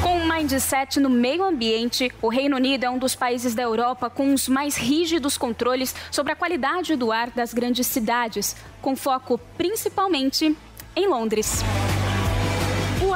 Com 0.04 0.18
um 0.18 0.28
mindset 0.28 1.00
no 1.00 1.10
meio 1.10 1.46
ambiente, 1.46 2.12
o 2.22 2.28
Reino 2.28 2.58
Unido 2.58 2.84
é 2.84 2.90
um 2.90 2.98
dos 2.98 3.16
países 3.16 3.56
da 3.56 3.64
Europa 3.64 4.10
com 4.10 4.34
os 4.34 4.50
mais 4.50 4.76
rígidos 4.76 5.38
controles 5.38 5.96
sobre 6.12 6.34
a 6.34 6.36
qualidade 6.36 6.98
do 6.98 7.12
ar 7.12 7.30
das 7.30 7.54
grandes 7.54 7.88
cidades, 7.88 8.56
com 8.82 8.98
foco 8.98 9.40
principalmente 9.58 10.56
em 10.94 11.08
Londres. 11.08 11.64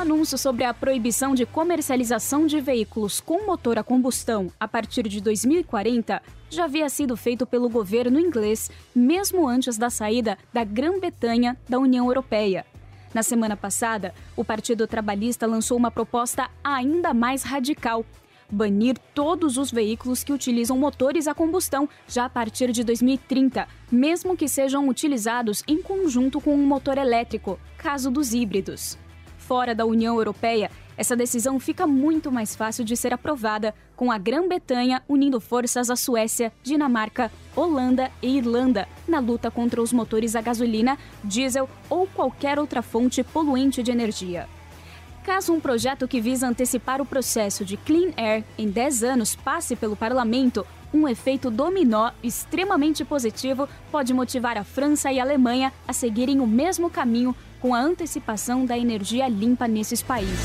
Anúncio 0.05 0.37
sobre 0.37 0.63
a 0.63 0.71
proibição 0.71 1.33
de 1.33 1.47
comercialização 1.47 2.45
de 2.45 2.61
veículos 2.61 3.19
com 3.19 3.43
motor 3.43 3.79
a 3.79 3.83
combustão 3.83 4.51
a 4.59 4.67
partir 4.67 5.07
de 5.07 5.19
2040 5.19 6.21
já 6.47 6.65
havia 6.65 6.87
sido 6.89 7.17
feito 7.17 7.43
pelo 7.43 7.67
governo 7.67 8.19
inglês 8.19 8.69
mesmo 8.93 9.47
antes 9.47 9.79
da 9.79 9.89
saída 9.89 10.37
da 10.53 10.63
Grã-Bretanha 10.63 11.57
da 11.67 11.79
União 11.79 12.05
Europeia. 12.05 12.67
Na 13.15 13.23
semana 13.23 13.57
passada, 13.57 14.13
o 14.37 14.45
Partido 14.45 14.85
Trabalhista 14.85 15.47
lançou 15.47 15.75
uma 15.75 15.89
proposta 15.89 16.51
ainda 16.63 17.11
mais 17.11 17.41
radical: 17.41 18.05
banir 18.47 18.99
todos 19.15 19.57
os 19.57 19.71
veículos 19.71 20.23
que 20.23 20.31
utilizam 20.31 20.77
motores 20.77 21.27
a 21.27 21.33
combustão 21.33 21.89
já 22.07 22.25
a 22.25 22.29
partir 22.29 22.71
de 22.71 22.83
2030, 22.83 23.67
mesmo 23.91 24.37
que 24.37 24.47
sejam 24.47 24.87
utilizados 24.87 25.63
em 25.67 25.81
conjunto 25.81 26.39
com 26.39 26.53
um 26.53 26.67
motor 26.67 26.99
elétrico, 26.99 27.59
caso 27.75 28.11
dos 28.11 28.35
híbridos 28.35 29.03
fora 29.47 29.75
da 29.75 29.85
União 29.85 30.15
Europeia, 30.15 30.71
essa 30.97 31.15
decisão 31.15 31.59
fica 31.59 31.85
muito 31.85 32.31
mais 32.31 32.55
fácil 32.55 32.83
de 32.83 32.95
ser 32.95 33.13
aprovada, 33.13 33.75
com 33.95 34.11
a 34.11 34.17
Grã-Bretanha 34.17 35.03
unindo 35.07 35.39
forças 35.39 35.89
à 35.89 35.95
Suécia, 35.95 36.51
Dinamarca, 36.63 37.31
Holanda 37.55 38.09
e 38.21 38.37
Irlanda 38.37 38.87
na 39.07 39.19
luta 39.19 39.51
contra 39.51 39.81
os 39.81 39.93
motores 39.93 40.35
a 40.35 40.41
gasolina, 40.41 40.97
diesel 41.23 41.69
ou 41.89 42.07
qualquer 42.07 42.57
outra 42.57 42.81
fonte 42.81 43.23
poluente 43.23 43.83
de 43.83 43.91
energia. 43.91 44.47
Caso 45.23 45.53
um 45.53 45.59
projeto 45.59 46.07
que 46.07 46.21
visa 46.21 46.47
antecipar 46.47 47.01
o 47.01 47.05
processo 47.05 47.65
de 47.65 47.77
Clean 47.77 48.11
Air 48.15 48.43
em 48.57 48.69
10 48.69 49.03
anos 49.03 49.35
passe 49.35 49.75
pelo 49.75 49.95
parlamento, 49.95 50.65
um 50.93 51.07
efeito 51.07 51.49
dominó 51.49 52.11
extremamente 52.23 53.03
positivo 53.03 53.67
pode 53.91 54.13
motivar 54.13 54.57
a 54.57 54.63
França 54.63 55.11
e 55.11 55.19
a 55.19 55.23
Alemanha 55.23 55.73
a 55.87 55.91
seguirem 55.91 56.39
o 56.39 56.47
mesmo 56.47 56.89
caminho 56.89 57.35
com 57.65 57.73
a 57.73 57.79
antecipação 57.79 58.63
da 58.63 58.77
energia 58.77 59.27
limpa 59.27 59.67
nesses 59.67 60.03
países. 60.03 60.37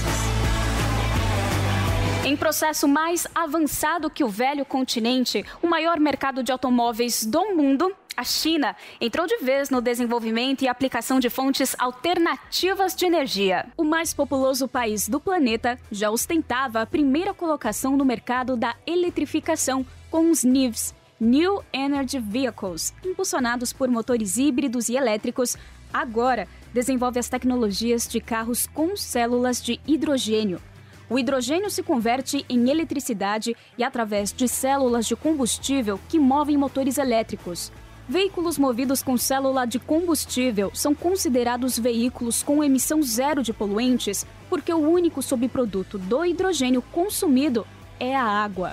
Em 2.25 2.35
processo 2.35 2.89
mais 2.89 3.27
avançado 3.35 4.09
que 4.09 4.25
o 4.25 4.29
velho 4.29 4.65
continente, 4.65 5.45
o 5.63 5.67
maior 5.67 6.01
mercado 6.01 6.43
de 6.43 6.51
automóveis 6.51 7.27
do 7.27 7.55
mundo, 7.55 7.95
a 8.17 8.25
China, 8.25 8.75
entrou 8.99 9.27
de 9.27 9.37
vez 9.37 9.69
no 9.69 9.83
desenvolvimento 9.83 10.63
e 10.63 10.69
aplicação 10.69 11.21
de 11.21 11.29
fontes 11.29 11.77
alternativas 11.79 12.97
de 12.97 13.05
energia. 13.05 13.67
O 13.77 13.85
mais 13.85 14.15
populoso 14.15 14.67
país 14.67 15.07
do 15.07 15.21
planeta 15.21 15.79
já 15.93 16.11
ostentava 16.11 16.81
a 16.81 16.87
primeira 16.87 17.35
colocação 17.35 17.99
no 17.99 18.05
mercado 18.07 18.57
da 18.57 18.75
eletrificação 18.87 19.85
com 20.11 20.31
os 20.31 20.43
NIVs, 20.43 20.95
New 21.21 21.63
Energy 21.71 22.19
Vehicles, 22.19 22.95
impulsionados 23.05 23.75
por 23.75 23.91
motores 23.91 24.39
híbridos 24.39 24.89
e 24.89 24.97
elétricos, 24.97 25.55
agora 25.93 26.49
desenvolve 26.73 27.19
as 27.19 27.29
tecnologias 27.29 28.09
de 28.09 28.21
carros 28.21 28.67
com 28.67 28.97
células 28.97 29.63
de 29.63 29.81
hidrogênio. 29.87 30.61
O 31.09 31.19
hidrogênio 31.19 31.69
se 31.71 31.83
converte 31.83 32.45
em 32.49 32.71
eletricidade 32.71 33.57
e 33.77 33.83
através 33.83 34.33
de 34.33 34.47
células 34.47 35.07
de 35.07 35.17
combustível 35.17 35.99
que 36.09 36.19
movem 36.19 36.57
motores 36.57 36.99
elétricos. 36.99 37.73
Veículos 38.09 38.59
movidos 38.59 39.03
com 39.03 39.17
célula 39.17 39.65
de 39.65 39.79
combustível 39.79 40.71
são 40.75 40.95
considerados 40.95 41.79
veículos 41.79 42.43
com 42.43 42.63
emissão 42.63 43.03
zero 43.03 43.43
de 43.43 43.53
poluentes 43.53 44.27
porque 44.49 44.73
o 44.73 44.79
único 44.79 45.23
subproduto 45.23 45.99
do 45.99 46.25
hidrogênio 46.25 46.83
consumido 46.83 47.67
é 47.99 48.15
a 48.17 48.25
água. 48.25 48.73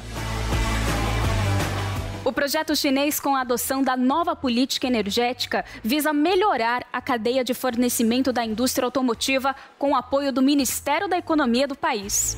O 2.28 2.34
projeto 2.34 2.76
chinês 2.76 3.22
com 3.22 3.38
a 3.38 3.40
adoção 3.40 3.82
da 3.82 3.96
nova 3.96 4.36
política 4.36 4.86
energética 4.86 5.64
visa 5.82 6.12
melhorar 6.12 6.86
a 6.92 7.02
cadeia 7.02 7.42
de 7.42 7.54
fornecimento 7.54 8.34
da 8.34 8.44
indústria 8.44 8.84
automotiva 8.84 9.56
com 9.80 9.92
o 9.92 9.96
apoio 9.96 10.34
do 10.34 10.42
Ministério 10.42 11.08
da 11.08 11.18
Economia 11.18 11.66
do 11.66 11.74
país. 11.74 12.36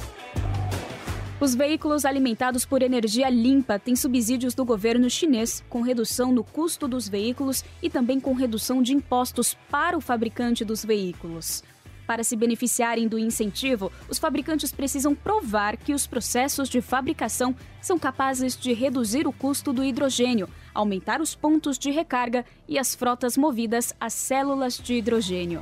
Os 1.41 1.55
veículos 1.55 2.05
alimentados 2.05 2.65
por 2.65 2.83
energia 2.83 3.31
limpa 3.31 3.79
têm 3.79 3.95
subsídios 3.95 4.53
do 4.53 4.63
governo 4.63 5.09
chinês, 5.09 5.63
com 5.67 5.81
redução 5.81 6.31
no 6.31 6.43
custo 6.43 6.87
dos 6.87 7.09
veículos 7.09 7.65
e 7.81 7.89
também 7.89 8.19
com 8.19 8.33
redução 8.33 8.83
de 8.83 8.93
impostos 8.93 9.57
para 9.71 9.97
o 9.97 10.01
fabricante 10.01 10.63
dos 10.63 10.85
veículos. 10.85 11.63
Para 12.09 12.23
se 12.23 12.35
beneficiarem 12.35 13.07
do 13.07 13.19
incentivo, 13.19 13.91
os 14.09 14.17
fabricantes 14.17 14.71
precisam 14.71 15.13
provar 15.13 15.77
que 15.77 15.93
os 15.93 16.07
processos 16.07 16.67
de 16.67 16.81
fabricação 16.81 17.55
são 17.79 17.99
capazes 17.99 18.57
de 18.57 18.73
reduzir 18.73 19.27
o 19.27 19.31
custo 19.31 19.71
do 19.71 19.83
hidrogênio, 19.83 20.49
aumentar 20.73 21.21
os 21.21 21.35
pontos 21.35 21.77
de 21.77 21.91
recarga 21.91 22.43
e 22.67 22.79
as 22.79 22.95
frotas 22.95 23.37
movidas 23.37 23.93
a 24.01 24.09
células 24.09 24.75
de 24.75 24.95
hidrogênio. 24.95 25.61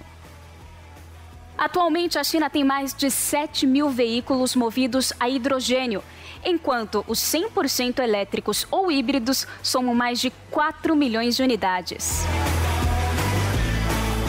Atualmente, 1.58 2.18
a 2.18 2.24
China 2.24 2.50
tem 2.50 2.64
mais 2.64 2.94
de 2.94 3.12
7 3.12 3.68
mil 3.68 3.90
veículos 3.90 4.56
movidos 4.56 5.12
a 5.20 5.28
hidrogênio, 5.28 6.02
enquanto 6.46 7.04
os 7.10 7.20
100% 7.20 8.00
elétricos 8.00 8.66
ou 8.72 8.90
híbridos 8.90 9.46
somam 9.62 9.94
mais 9.94 10.22
de 10.22 10.32
4 10.50 10.96
milhões 10.96 11.36
de 11.36 11.44
unidades. 11.44 12.26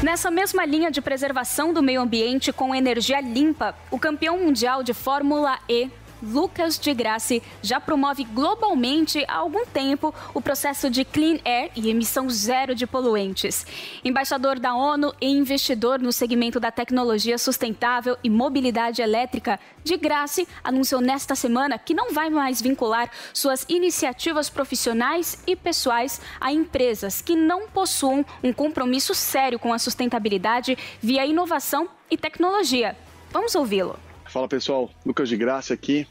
Nessa 0.00 0.30
mesma 0.30 0.64
linha 0.64 0.92
de 0.92 1.00
preservação 1.00 1.72
do 1.72 1.82
meio 1.82 2.00
ambiente 2.00 2.52
com 2.52 2.72
energia 2.72 3.20
limpa, 3.20 3.74
o 3.90 3.98
campeão 3.98 4.38
mundial 4.38 4.80
de 4.80 4.94
Fórmula 4.94 5.58
E, 5.68 5.90
Lucas 6.22 6.78
de 6.78 6.92
Grassi 6.92 7.42
já 7.62 7.80
promove 7.80 8.24
globalmente 8.24 9.24
há 9.28 9.36
algum 9.36 9.64
tempo 9.66 10.14
o 10.34 10.40
processo 10.40 10.90
de 10.90 11.04
clean 11.04 11.38
air 11.44 11.70
e 11.76 11.88
emissão 11.88 12.28
zero 12.28 12.74
de 12.74 12.86
poluentes. 12.86 13.66
Embaixador 14.04 14.58
da 14.58 14.74
ONU 14.74 15.14
e 15.20 15.28
investidor 15.28 15.98
no 15.98 16.12
segmento 16.12 16.58
da 16.58 16.70
tecnologia 16.70 17.38
sustentável 17.38 18.16
e 18.22 18.30
mobilidade 18.30 19.02
elétrica, 19.02 19.58
de 19.84 19.96
Grassi 19.96 20.46
anunciou 20.62 21.00
nesta 21.00 21.34
semana 21.34 21.78
que 21.78 21.94
não 21.94 22.12
vai 22.12 22.28
mais 22.28 22.60
vincular 22.60 23.10
suas 23.32 23.64
iniciativas 23.68 24.50
profissionais 24.50 25.42
e 25.46 25.56
pessoais 25.56 26.20
a 26.40 26.52
empresas 26.52 27.22
que 27.22 27.34
não 27.34 27.68
possuam 27.68 28.24
um 28.42 28.52
compromisso 28.52 29.14
sério 29.14 29.58
com 29.58 29.72
a 29.72 29.78
sustentabilidade 29.78 30.76
via 31.00 31.24
inovação 31.24 31.88
e 32.10 32.16
tecnologia. 32.16 32.96
Vamos 33.30 33.54
ouvi-lo. 33.54 34.07
Fala 34.28 34.46
pessoal, 34.46 34.90
Lucas 35.06 35.26
de 35.26 35.38
Graça 35.38 35.72
aqui. 35.72 36.06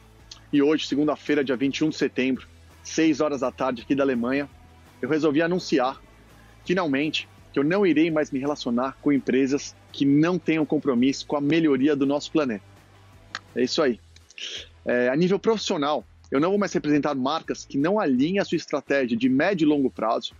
E 0.52 0.60
hoje, 0.60 0.88
segunda-feira, 0.88 1.44
dia 1.44 1.56
21 1.56 1.90
de 1.90 1.98
setembro, 1.98 2.48
6 2.84 3.22
horas 3.22 3.42
da 3.42 3.52
tarde 3.52 3.84
aqui 3.84 3.94
da 3.94 4.02
Alemanha, 4.02 4.50
eu 5.00 5.08
resolvi 5.08 5.40
anunciar, 5.40 6.02
finalmente, 6.66 7.30
que 7.54 7.60
eu 7.60 7.64
não 7.64 7.86
irei 7.86 8.10
mais 8.10 8.32
me 8.32 8.40
relacionar 8.40 8.98
com 9.04 9.12
empresas 9.12 9.76
que 9.92 10.04
não 10.04 10.40
tenham 10.40 10.66
compromisso 10.66 11.28
com 11.28 11.38
a 11.38 11.42
melhoria 11.42 11.96
do 11.96 12.08
nosso 12.08 12.32
planeta. 12.32 12.64
É 13.56 13.62
isso 13.62 13.84
aí. 13.84 14.00
É, 14.84 15.10
a 15.10 15.16
nível 15.16 15.38
profissional, 15.38 16.04
eu 16.32 16.40
não 16.40 16.50
vou 16.50 16.58
mais 16.58 16.74
representar 16.74 17.14
marcas 17.14 17.66
que 17.66 17.78
não 17.78 18.00
alinhem 18.00 18.40
a 18.40 18.46
sua 18.46 18.56
estratégia 18.56 19.16
de 19.16 19.30
médio 19.30 19.66
e 19.66 19.70
longo 19.70 19.92
prazo 19.92 20.34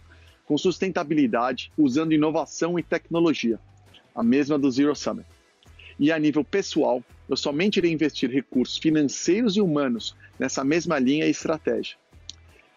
com 0.48 0.58
sustentabilidade, 0.58 1.72
usando 1.78 2.12
inovação 2.12 2.80
e 2.80 2.82
tecnologia, 2.82 3.60
a 4.16 4.24
mesma 4.24 4.58
do 4.58 4.72
Zero 4.72 4.96
Summit. 4.96 5.28
E 6.00 6.12
a 6.12 6.18
nível 6.18 6.44
pessoal, 6.44 7.04
eu 7.30 7.36
somente 7.36 7.78
irei 7.78 7.92
investir 7.92 8.30
recursos 8.30 8.78
financeiros 8.78 9.58
e 9.58 9.62
humanos 9.62 10.16
nessa 10.40 10.64
mesma 10.64 10.98
linha 11.00 11.26
e 11.26 11.32
estratégia. 11.32 11.98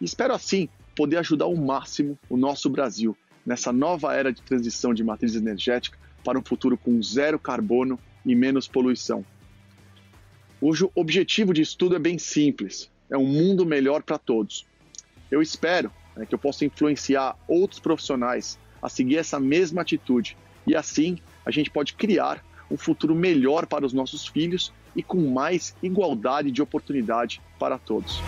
E 0.01 0.05
espero 0.05 0.35
assim 0.35 0.69
poder 0.97 1.19
ajudar 1.19 1.45
ao 1.45 1.57
máximo 1.57 2.19
o 2.29 2.37
nosso 2.37 2.69
Brasil 2.69 3.17
nessa 3.45 3.73
nova 3.73 4.15
era 4.15 4.33
de 4.33 4.43
transição 4.43 4.93
de 4.93 5.03
matriz 5.03 5.35
energética 5.35 5.99
para 6.25 6.39
um 6.39 6.43
futuro 6.43 6.77
com 6.77 7.03
zero 7.03 7.39
carbono 7.39 7.99
e 8.25 8.35
menos 8.35 8.69
poluição. 8.69 9.25
O 10.61 10.73
objetivo 10.95 11.55
de 11.55 11.63
estudo 11.63 11.97
é 11.97 11.99
bem 11.99 12.19
simples: 12.19 12.91
é 13.09 13.17
um 13.17 13.27
mundo 13.27 13.65
melhor 13.65 14.03
para 14.03 14.19
todos. 14.19 14.67
Eu 15.31 15.41
espero 15.41 15.91
né, 16.15 16.27
que 16.27 16.35
eu 16.35 16.39
possa 16.39 16.65
influenciar 16.65 17.37
outros 17.49 17.81
profissionais 17.81 18.59
a 18.83 18.89
seguir 18.89 19.17
essa 19.17 19.41
mesma 19.41 19.83
atitude 19.83 20.37
e 20.67 20.77
assim 20.77 21.19
a 21.45 21.51
gente 21.51 21.71
pode 21.71 21.95
criar 21.95 22.45
um 22.71 22.77
futuro 22.77 23.15
melhor 23.15 23.67
para 23.67 23.85
os 23.85 23.93
nossos 23.93 24.27
filhos 24.27 24.73
e 24.95 25.03
com 25.03 25.31
mais 25.31 25.75
igualdade 25.83 26.51
de 26.51 26.63
oportunidade 26.63 27.41
para 27.59 27.79
todos. 27.79 28.21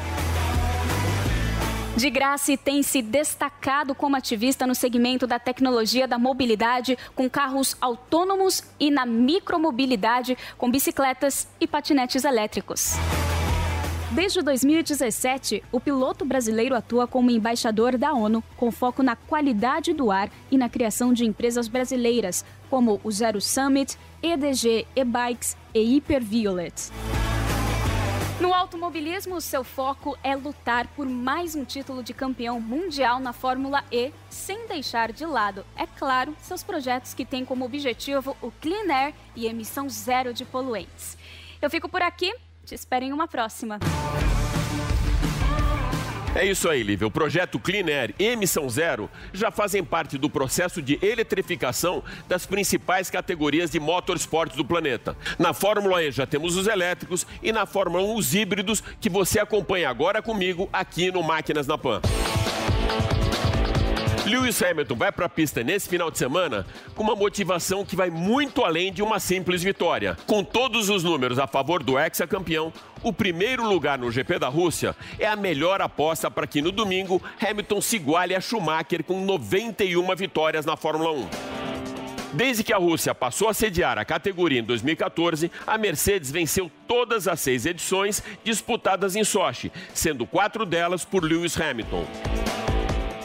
De 1.97 2.09
Graça 2.09 2.57
tem 2.57 2.83
se 2.83 3.03
destacado 3.03 3.95
como 3.95 4.17
ativista 4.17 4.67
no 4.67 4.75
segmento 4.75 5.27
da 5.27 5.39
tecnologia 5.39 6.09
da 6.09 6.19
mobilidade, 6.19 6.97
com 7.15 7.29
carros 7.29 7.77
autônomos 7.81 8.65
e 8.81 8.91
na 8.91 9.05
micromobilidade, 9.05 10.37
com 10.57 10.71
bicicletas 10.71 11.47
e 11.61 11.67
patinetes 11.67 12.25
elétricos. 12.25 12.95
Desde 14.11 14.43
2017, 14.43 15.63
o 15.71 15.81
piloto 15.81 16.25
brasileiro 16.25 16.75
atua 16.75 17.07
como 17.07 17.31
embaixador 17.31 17.97
da 17.97 18.13
ONU, 18.13 18.43
com 18.57 18.71
foco 18.71 19.03
na 19.03 19.17
qualidade 19.17 19.93
do 19.93 20.11
ar 20.11 20.31
e 20.51 20.59
na 20.59 20.69
criação 20.69 21.13
de 21.13 21.25
empresas 21.25 21.69
brasileiras, 21.69 22.45
como 22.69 23.01
o 23.05 23.11
Zero 23.11 23.41
Summit, 23.41 23.99
EDG, 24.23 24.87
E-Bikes 24.95 25.57
e 25.75 25.81
Hyperviolet. 25.83 26.93
No 28.41 28.55
automobilismo, 28.55 29.41
seu 29.41 29.65
foco 29.65 30.17
é 30.23 30.35
lutar 30.37 30.87
por 30.89 31.09
mais 31.09 31.55
um 31.55 31.65
título 31.65 32.03
de 32.03 32.15
campeão 32.15 32.61
mundial 32.61 33.21
na 33.21 33.33
Fórmula 33.33 33.85
E, 33.91 34.13
sem 34.31 34.67
deixar 34.67 35.13
de 35.13 35.27
lado, 35.27 35.65
é 35.77 35.87
claro, 35.87 36.37
seus 36.41 36.63
projetos 36.63 37.15
que 37.15 37.25
têm 37.25 37.45
como 37.45 37.65
objetivo 37.65 38.37
o 38.41 38.51
clean 38.51 38.93
air 38.93 39.15
e 39.35 39.47
emissão 39.47 39.89
zero 39.89 40.33
de 40.33 40.45
poluentes. 40.45 41.17
Eu 41.61 41.71
fico 41.71 41.89
por 41.89 42.03
aqui, 42.03 42.33
te 42.65 42.75
espero 42.75 43.05
em 43.05 43.13
uma 43.13 43.29
próxima. 43.29 43.79
É 46.35 46.47
isso 46.47 46.67
aí, 46.67 46.83
Lívia. 46.83 47.07
O 47.07 47.11
projeto 47.11 47.59
Clean 47.59 47.85
Air 47.87 48.15
e 48.19 48.25
Emissão 48.25 48.69
Zero 48.69 49.11
já 49.35 49.51
fazem 49.51 49.85
parte 49.85 50.17
do 50.17 50.31
processo 50.31 50.81
de 50.81 50.99
eletrificação 51.03 52.03
das 52.27 52.47
principais 52.47 53.11
categorias 53.11 53.71
de 53.71 53.79
motorsports 53.79 54.57
do 54.57 54.65
planeta. 54.65 55.15
Na 55.39 55.53
Fórmula 55.53 56.03
E 56.03 56.11
já 56.11 56.27
temos 56.27 56.57
os 56.57 56.67
elétricos 56.67 57.27
e 57.43 57.53
na 57.53 57.67
Fórmula 57.67 58.03
1 58.03 58.17
os 58.17 58.35
híbridos 58.35 58.83
que 58.99 59.11
você 59.11 59.41
acompanha 59.41 59.91
agora 59.91 60.23
comigo 60.23 60.71
aqui 60.73 61.13
no 61.13 61.23
Máquinas 61.23 61.67
na 61.67 61.77
Pan. 61.77 62.01
Lewis 64.33 64.63
Hamilton 64.63 64.95
vai 64.95 65.13
para 65.13 65.27
a 65.27 65.29
pista 65.29 65.63
nesse 65.63 65.87
final 65.87 66.11
de 66.11 66.17
semana 66.17 66.65
com 66.95 67.03
uma 67.03 67.15
motivação 67.15 67.85
que 67.85 67.95
vai 67.95 68.09
muito 68.09 68.65
além 68.65 68.91
de 68.91 69.03
uma 69.03 69.21
simples 69.21 69.63
vitória. 69.63 70.17
Com 70.27 70.43
todos 70.43 70.89
os 70.89 71.05
números 71.05 71.39
a 71.39 71.47
favor 71.47 71.83
do 71.83 71.99
ex-campeão, 71.99 72.73
o 73.03 73.13
primeiro 73.13 73.69
lugar 73.69 73.99
no 73.99 74.11
GP 74.11 74.39
da 74.39 74.49
Rússia 74.49 74.97
é 75.19 75.27
a 75.27 75.37
melhor 75.37 75.83
aposta 75.83 76.31
para 76.31 76.47
que 76.47 76.63
no 76.63 76.73
domingo 76.73 77.23
Hamilton 77.39 77.83
se 77.83 77.97
iguale 77.97 78.35
a 78.35 78.41
Schumacher 78.41 79.05
com 79.05 79.23
91 79.23 80.17
vitórias 80.17 80.65
na 80.65 80.79
Fórmula 80.79 81.13
1. 81.13 81.29
Desde 82.33 82.65
que 82.65 82.73
a 82.73 82.79
Rússia 82.79 83.15
passou 83.15 83.51
a 83.51 83.55
sediar 83.55 83.99
a 83.99 84.05
categoria 84.07 84.61
em 84.61 84.65
2014, 84.65 85.53
a 85.67 85.77
Mercedes 85.77 86.31
venceu 86.31 86.71
todas 86.89 87.29
as 87.29 87.39
seis 87.39 87.67
edições 87.67 88.23
disputadas 88.43 89.15
em 89.15 89.25
Sochi, 89.25 89.71
sendo 89.93 90.27
quatro 90.27 90.65
delas 90.65 91.05
por 91.05 91.23
Lewis 91.23 91.61
Hamilton. 91.61 92.07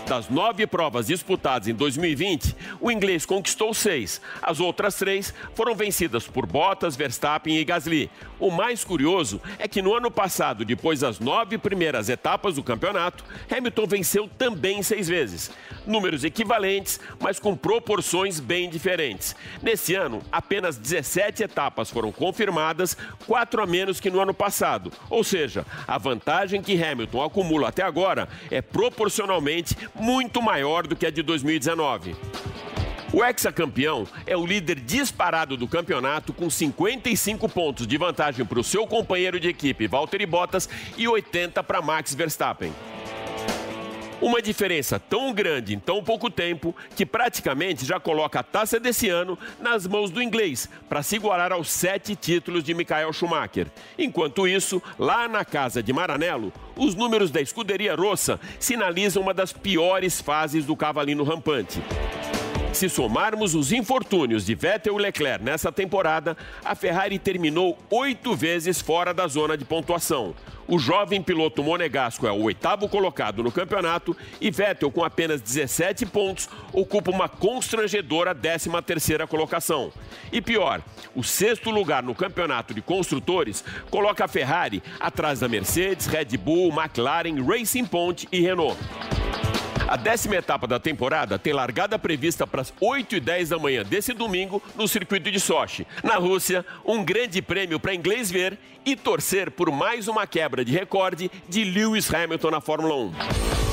Das 0.07 0.29
nove 0.29 0.65
provas 0.65 1.07
disputadas 1.07 1.67
em 1.67 1.73
2020, 1.73 2.55
o 2.79 2.89
inglês 2.89 3.25
conquistou 3.25 3.73
seis. 3.73 4.21
As 4.41 4.61
outras 4.61 4.95
três 4.95 5.33
foram 5.53 5.75
vencidas 5.75 6.25
por 6.25 6.45
Bottas, 6.45 6.95
Verstappen 6.95 7.57
e 7.57 7.65
Gasly. 7.65 8.09
O 8.39 8.49
mais 8.49 8.85
curioso 8.85 9.41
é 9.59 9.67
que 9.67 9.81
no 9.81 9.93
ano 9.93 10.09
passado, 10.09 10.63
depois 10.63 11.01
das 11.01 11.19
nove 11.19 11.57
primeiras 11.57 12.07
etapas 12.07 12.55
do 12.55 12.63
campeonato, 12.63 13.25
Hamilton 13.51 13.85
venceu 13.85 14.29
também 14.37 14.81
seis 14.81 15.09
vezes. 15.09 15.51
Números 15.85 16.23
equivalentes, 16.23 17.01
mas 17.19 17.37
com 17.37 17.53
proporções 17.53 18.39
bem 18.39 18.69
diferentes. 18.69 19.35
Nesse 19.61 19.93
ano, 19.93 20.21
apenas 20.31 20.77
17 20.77 21.43
etapas 21.43 21.89
foram 21.89 22.13
confirmadas, 22.13 22.95
quatro 23.25 23.61
a 23.61 23.67
menos 23.67 23.99
que 23.99 24.09
no 24.09 24.21
ano 24.21 24.33
passado. 24.33 24.89
Ou 25.09 25.23
seja, 25.23 25.65
a 25.85 25.97
vantagem 25.97 26.61
que 26.61 26.81
Hamilton 26.81 27.23
acumula 27.23 27.67
até 27.67 27.81
agora 27.83 28.29
é 28.49 28.61
proporcionalmente 28.61 29.75
muito 29.99 30.41
maior 30.41 30.85
do 30.85 30.95
que 30.95 31.05
a 31.05 31.11
de 31.11 31.21
2019. 31.21 32.15
O 33.13 33.23
ex-campeão 33.23 34.05
é 34.25 34.35
o 34.35 34.45
líder 34.45 34.79
disparado 34.79 35.55
do 35.55 35.67
campeonato 35.67 36.33
com 36.33 36.49
55 36.49 37.47
pontos 37.47 37.87
de 37.87 37.97
vantagem 37.97 38.45
para 38.45 38.59
o 38.59 38.63
seu 38.63 38.85
companheiro 38.85 39.39
de 39.39 39.47
equipe, 39.47 39.87
Valtteri 39.87 40.25
Bottas, 40.25 40.69
e 40.97 41.07
80 41.07 41.63
para 41.63 41.81
Max 41.81 42.13
Verstappen. 42.13 42.73
Uma 44.19 44.41
diferença 44.41 44.99
tão 44.99 45.31
grande 45.31 45.75
em 45.75 45.79
tão 45.79 46.03
pouco 46.03 46.27
tempo 46.27 46.75
que 46.95 47.05
praticamente 47.05 47.85
já 47.85 47.99
coloca 47.99 48.39
a 48.39 48.43
taça 48.43 48.79
desse 48.79 49.07
ano 49.09 49.37
nas 49.59 49.85
mãos 49.85 50.09
do 50.09 50.21
inglês, 50.21 50.67
para 50.89 51.03
se 51.03 51.17
igualar 51.17 51.51
aos 51.51 51.69
sete 51.69 52.15
títulos 52.15 52.63
de 52.63 52.73
Michael 52.73 53.13
Schumacher. 53.13 53.67
Enquanto 53.97 54.47
isso, 54.47 54.81
lá 54.97 55.27
na 55.27 55.45
casa 55.45 55.83
de 55.83 55.93
Maranello, 55.93 56.51
os 56.75 56.95
números 56.95 57.29
da 57.29 57.41
escuderia 57.41 57.93
Rossa 57.93 58.39
sinalizam 58.59 59.21
uma 59.21 59.35
das 59.35 59.53
piores 59.53 60.19
fases 60.19 60.65
do 60.65 60.75
cavalinho 60.75 61.23
rampante. 61.23 61.79
Se 62.77 62.89
somarmos 62.89 63.55
os 63.55 63.71
infortúnios 63.71 64.45
de 64.45 64.53
Vettel 64.53 64.99
e 64.99 65.01
Leclerc 65.01 65.43
nessa 65.43 65.71
temporada, 65.71 66.37
a 66.63 66.75
Ferrari 66.75 67.17
terminou 67.17 67.75
oito 67.89 68.35
vezes 68.35 68.79
fora 68.79 69.15
da 69.15 69.27
zona 69.27 69.57
de 69.57 69.65
pontuação. 69.65 70.35
O 70.67 70.77
jovem 70.77 71.19
piloto 71.19 71.63
monegasco 71.63 72.27
é 72.27 72.31
o 72.31 72.43
oitavo 72.43 72.87
colocado 72.87 73.41
no 73.41 73.51
campeonato 73.51 74.15
e 74.39 74.51
Vettel, 74.51 74.91
com 74.91 75.03
apenas 75.03 75.41
17 75.41 76.05
pontos, 76.05 76.47
ocupa 76.71 77.09
uma 77.09 77.27
constrangedora 77.27 78.35
13 78.35 78.69
terceira 78.85 79.25
colocação. 79.25 79.91
E 80.31 80.39
pior, 80.39 80.83
o 81.15 81.23
sexto 81.23 81.71
lugar 81.71 82.03
no 82.03 82.13
campeonato 82.13 82.75
de 82.75 82.81
construtores 82.83 83.65
coloca 83.89 84.25
a 84.25 84.27
Ferrari 84.27 84.83
atrás 84.99 85.39
da 85.39 85.47
Mercedes, 85.47 86.05
Red 86.05 86.37
Bull, 86.37 86.71
McLaren, 86.71 87.43
Racing 87.43 87.85
Point 87.85 88.27
e 88.31 88.39
Renault. 88.39 88.77
A 89.87 89.95
décima 89.95 90.35
etapa 90.35 90.67
da 90.67 90.77
temporada 90.79 91.39
tem 91.39 91.53
largada 91.53 91.97
prevista 91.97 92.45
para 92.45 92.61
as 92.61 92.73
8 92.81 93.15
e 93.15 93.19
10 93.21 93.49
da 93.49 93.57
manhã 93.57 93.83
desse 93.83 94.11
domingo 94.11 94.61
no 94.75 94.85
circuito 94.85 95.31
de 95.31 95.39
Sochi. 95.39 95.87
Na 96.03 96.15
Rússia, 96.15 96.65
um 96.85 97.05
grande 97.05 97.41
prêmio 97.41 97.79
para 97.79 97.95
inglês 97.95 98.29
ver 98.29 98.59
e 98.85 98.97
torcer 98.97 99.49
por 99.49 99.71
mais 99.71 100.09
uma 100.09 100.27
quebra 100.27 100.65
de 100.65 100.73
recorde 100.73 101.31
de 101.47 101.63
Lewis 101.63 102.13
Hamilton 102.13 102.51
na 102.51 102.59
Fórmula 102.59 102.95
1. 102.95 103.66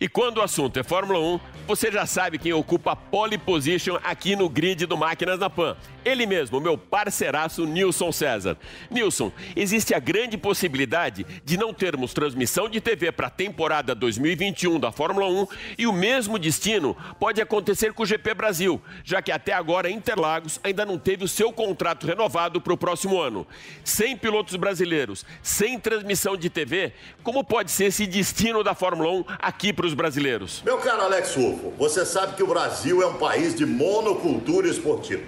E 0.00 0.08
quando 0.08 0.38
o 0.38 0.42
assunto 0.42 0.78
é 0.78 0.82
Fórmula 0.82 1.20
1, 1.20 1.40
você 1.66 1.92
já 1.92 2.06
sabe 2.06 2.38
quem 2.38 2.54
ocupa 2.54 2.92
a 2.92 2.96
pole 2.96 3.36
position 3.36 3.98
aqui 4.02 4.34
no 4.34 4.48
grid 4.48 4.86
do 4.86 4.96
Máquinas 4.96 5.38
na 5.38 5.50
Pan. 5.50 5.76
Ele 6.02 6.24
mesmo, 6.24 6.58
meu 6.58 6.78
parceiraço 6.78 7.66
Nilson 7.66 8.10
César. 8.10 8.56
Nilson, 8.90 9.30
existe 9.54 9.94
a 9.94 9.98
grande 9.98 10.38
possibilidade 10.38 11.26
de 11.44 11.58
não 11.58 11.74
termos 11.74 12.14
transmissão 12.14 12.68
de 12.68 12.80
TV 12.80 13.12
para 13.12 13.26
a 13.26 13.30
temporada 13.30 13.94
2021 13.94 14.80
da 14.80 14.90
Fórmula 14.90 15.26
1 15.26 15.46
e 15.76 15.86
o 15.86 15.92
mesmo 15.92 16.38
destino 16.38 16.96
pode 17.18 17.42
acontecer 17.42 17.92
com 17.92 18.02
o 18.02 18.06
GP 18.06 18.32
Brasil, 18.32 18.80
já 19.04 19.20
que 19.20 19.30
até 19.30 19.52
agora 19.52 19.90
Interlagos 19.90 20.58
ainda 20.64 20.86
não 20.86 20.98
teve 20.98 21.24
o 21.24 21.28
seu 21.28 21.52
contrato 21.52 22.06
renovado 22.06 22.60
para 22.60 22.72
o 22.72 22.78
próximo 22.78 23.20
ano. 23.20 23.46
Sem 23.84 24.16
pilotos 24.16 24.56
brasileiros, 24.56 25.26
sem 25.42 25.78
transmissão 25.78 26.34
de 26.36 26.48
TV, 26.48 26.94
como 27.22 27.44
pode 27.44 27.70
ser 27.70 27.84
esse 27.84 28.06
destino 28.06 28.64
da 28.64 28.74
Fórmula 28.74 29.12
1 29.12 29.24
aqui 29.38 29.70
para 29.70 29.86
os 29.86 29.89
brasileiros? 29.94 30.62
Meu 30.64 30.78
caro 30.78 31.02
Alex 31.02 31.36
Ufo, 31.36 31.72
você 31.78 32.04
sabe 32.04 32.34
que 32.34 32.42
o 32.42 32.46
Brasil 32.46 33.02
é 33.02 33.06
um 33.06 33.14
país 33.14 33.54
de 33.54 33.66
monocultura 33.66 34.68
esportiva. 34.68 35.22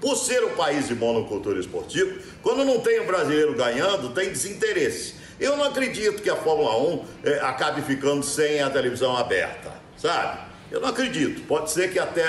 Por 0.00 0.16
ser 0.16 0.44
um 0.44 0.50
país 0.50 0.86
de 0.86 0.94
monocultura 0.94 1.58
esportiva, 1.58 2.12
quando 2.42 2.64
não 2.64 2.80
tem 2.80 3.00
um 3.00 3.06
brasileiro 3.06 3.54
ganhando, 3.54 4.10
tem 4.10 4.30
desinteresse. 4.30 5.14
Eu 5.40 5.56
não 5.56 5.64
acredito 5.64 6.22
que 6.22 6.30
a 6.30 6.36
Fórmula 6.36 6.76
1 6.76 7.04
é, 7.24 7.40
acabe 7.40 7.82
ficando 7.82 8.22
sem 8.22 8.60
a 8.60 8.70
televisão 8.70 9.16
aberta, 9.16 9.72
sabe? 9.96 10.48
Eu 10.70 10.80
não 10.80 10.88
acredito. 10.88 11.42
Pode 11.46 11.70
ser 11.70 11.92
que 11.92 11.98
até 11.98 12.26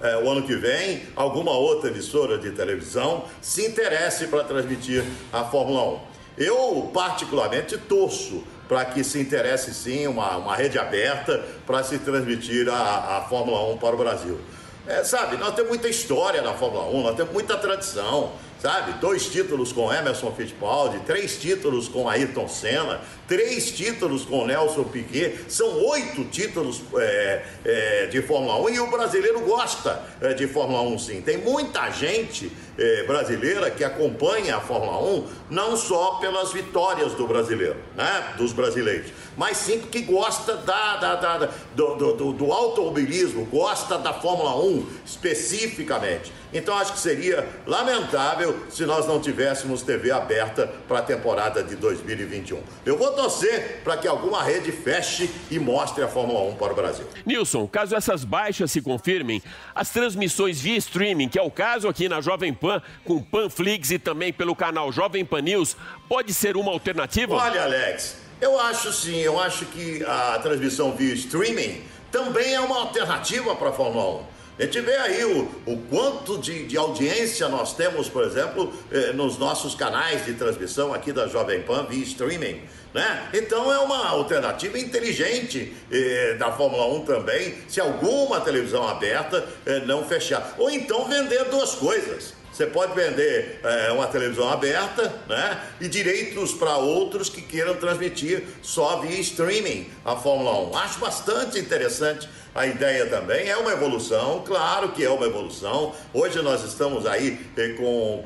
é, 0.00 0.16
o 0.18 0.30
ano 0.30 0.42
que 0.42 0.54
vem 0.54 1.02
alguma 1.16 1.52
outra 1.52 1.90
emissora 1.90 2.38
de 2.38 2.50
televisão 2.52 3.24
se 3.40 3.66
interesse 3.66 4.26
para 4.28 4.44
transmitir 4.44 5.04
a 5.32 5.44
Fórmula 5.44 5.94
1. 5.94 6.00
Eu, 6.38 6.90
particularmente, 6.94 7.76
torço 7.76 8.44
para 8.70 8.84
que 8.84 9.02
se 9.02 9.18
interesse 9.18 9.74
sim 9.74 10.06
uma, 10.06 10.36
uma 10.36 10.54
rede 10.54 10.78
aberta 10.78 11.44
para 11.66 11.82
se 11.82 11.98
transmitir 11.98 12.68
a, 12.68 13.16
a 13.18 13.26
Fórmula 13.28 13.68
1 13.72 13.78
para 13.78 13.96
o 13.96 13.98
Brasil. 13.98 14.38
É, 14.86 15.02
sabe, 15.02 15.36
nós 15.38 15.56
temos 15.56 15.70
muita 15.70 15.88
história 15.88 16.40
na 16.40 16.52
Fórmula 16.52 16.84
1, 16.84 17.02
nós 17.02 17.16
temos 17.16 17.32
muita 17.32 17.56
tradição 17.56 18.30
sabe? 18.60 18.92
Dois 19.00 19.26
títulos 19.26 19.72
com 19.72 19.92
Emerson 19.92 20.32
Fittipaldi, 20.32 21.00
três 21.00 21.40
títulos 21.40 21.88
com 21.88 22.08
Ayrton 22.08 22.46
Senna, 22.46 23.00
três 23.26 23.70
títulos 23.70 24.24
com 24.24 24.44
Nelson 24.44 24.84
Piquet, 24.84 25.44
são 25.48 25.82
oito 25.86 26.24
títulos 26.24 26.82
é, 26.96 27.42
é, 27.64 28.06
de 28.06 28.20
Fórmula 28.22 28.60
1 28.62 28.68
e 28.70 28.80
o 28.80 28.90
brasileiro 28.90 29.40
gosta 29.40 30.02
é, 30.20 30.34
de 30.34 30.46
Fórmula 30.46 30.82
1 30.82 30.98
sim. 30.98 31.22
Tem 31.22 31.38
muita 31.38 31.90
gente 31.90 32.50
é, 32.76 33.04
brasileira 33.04 33.70
que 33.70 33.84
acompanha 33.84 34.56
a 34.56 34.60
Fórmula 34.60 34.98
1 34.98 35.26
não 35.50 35.76
só 35.76 36.14
pelas 36.14 36.52
vitórias 36.52 37.12
do 37.12 37.26
brasileiro, 37.26 37.76
né? 37.96 38.34
Dos 38.36 38.52
brasileiros, 38.52 39.10
mas 39.36 39.56
sim 39.56 39.80
que 39.80 40.02
gosta 40.02 40.56
da, 40.56 40.96
da, 40.96 41.14
da 41.14 41.50
do, 41.74 41.94
do, 41.94 42.32
do 42.32 42.52
automobilismo, 42.52 43.44
gosta 43.46 43.96
da 43.96 44.12
Fórmula 44.12 44.56
1 44.56 44.86
especificamente. 45.06 46.32
Então 46.52 46.76
acho 46.76 46.94
que 46.94 46.98
seria 46.98 47.48
lamentável 47.66 48.49
se 48.70 48.84
nós 48.84 49.06
não 49.06 49.20
tivéssemos 49.20 49.82
TV 49.82 50.10
aberta 50.10 50.66
para 50.88 50.98
a 50.98 51.02
temporada 51.02 51.62
de 51.62 51.76
2021. 51.76 52.60
Eu 52.84 52.96
vou 52.96 53.12
torcer 53.12 53.80
para 53.82 53.96
que 53.96 54.06
alguma 54.06 54.42
rede 54.42 54.72
feche 54.72 55.30
e 55.50 55.58
mostre 55.58 56.02
a 56.02 56.08
Fórmula 56.08 56.40
1 56.50 56.56
para 56.56 56.72
o 56.72 56.76
Brasil. 56.76 57.06
Nilson, 57.24 57.66
caso 57.66 57.94
essas 57.94 58.24
baixas 58.24 58.70
se 58.70 58.80
confirmem, 58.80 59.42
as 59.74 59.90
transmissões 59.90 60.60
via 60.60 60.76
streaming, 60.76 61.28
que 61.28 61.38
é 61.38 61.42
o 61.42 61.50
caso 61.50 61.88
aqui 61.88 62.08
na 62.08 62.20
Jovem 62.20 62.52
Pan, 62.52 62.82
com 63.04 63.22
Panflix 63.22 63.90
e 63.90 63.98
também 63.98 64.32
pelo 64.32 64.54
canal 64.54 64.92
Jovem 64.92 65.24
Pan 65.24 65.40
News, 65.40 65.76
pode 66.08 66.32
ser 66.34 66.56
uma 66.56 66.70
alternativa? 66.70 67.34
Olha, 67.34 67.64
Alex, 67.64 68.16
eu 68.40 68.58
acho 68.58 68.92
sim, 68.92 69.18
eu 69.18 69.38
acho 69.38 69.66
que 69.66 70.04
a 70.04 70.38
transmissão 70.42 70.92
via 70.92 71.14
streaming 71.14 71.82
também 72.10 72.54
é 72.54 72.60
uma 72.60 72.78
alternativa 72.78 73.54
para 73.54 73.68
a 73.68 73.72
Fórmula 73.72 74.22
1. 74.22 74.39
A 74.60 74.64
gente 74.64 74.78
vê 74.82 74.94
aí 74.94 75.24
o, 75.24 75.48
o 75.64 75.78
quanto 75.88 76.36
de, 76.36 76.66
de 76.66 76.76
audiência 76.76 77.48
nós 77.48 77.72
temos, 77.74 78.10
por 78.10 78.22
exemplo, 78.22 78.70
eh, 78.92 79.10
nos 79.14 79.38
nossos 79.38 79.74
canais 79.74 80.26
de 80.26 80.34
transmissão 80.34 80.92
aqui 80.92 81.14
da 81.14 81.26
Jovem 81.26 81.62
Pan 81.62 81.86
via 81.88 82.04
streaming. 82.04 82.60
Né? 82.92 83.30
Então 83.32 83.72
é 83.72 83.78
uma 83.78 84.08
alternativa 84.08 84.78
inteligente 84.78 85.74
eh, 85.90 86.36
da 86.38 86.52
Fórmula 86.52 86.84
1 86.88 87.06
também, 87.06 87.54
se 87.68 87.80
alguma 87.80 88.38
televisão 88.42 88.86
aberta 88.86 89.48
eh, 89.64 89.80
não 89.86 90.04
fechar. 90.04 90.54
Ou 90.58 90.68
então 90.68 91.08
vender 91.08 91.46
duas 91.46 91.74
coisas. 91.76 92.34
Você 92.52 92.66
pode 92.66 92.94
vender 92.94 93.60
é, 93.62 93.90
uma 93.92 94.06
televisão 94.08 94.50
aberta 94.50 95.10
né, 95.26 95.62
e 95.80 95.88
direitos 95.88 96.52
para 96.52 96.76
outros 96.76 97.30
que 97.30 97.40
queiram 97.40 97.76
transmitir 97.76 98.42
só 98.60 98.98
via 98.98 99.18
streaming 99.20 99.88
a 100.04 100.14
Fórmula 100.16 100.68
1. 100.68 100.76
Acho 100.76 100.98
bastante 100.98 101.58
interessante 101.58 102.28
a 102.54 102.66
ideia 102.66 103.06
também 103.06 103.48
é 103.48 103.56
uma 103.56 103.72
evolução, 103.72 104.42
claro 104.44 104.88
que 104.88 105.04
é 105.04 105.10
uma 105.10 105.24
evolução. 105.24 105.94
Hoje 106.12 106.42
nós 106.42 106.64
estamos 106.64 107.06
aí 107.06 107.38
eh, 107.56 107.68
com. 107.70 108.24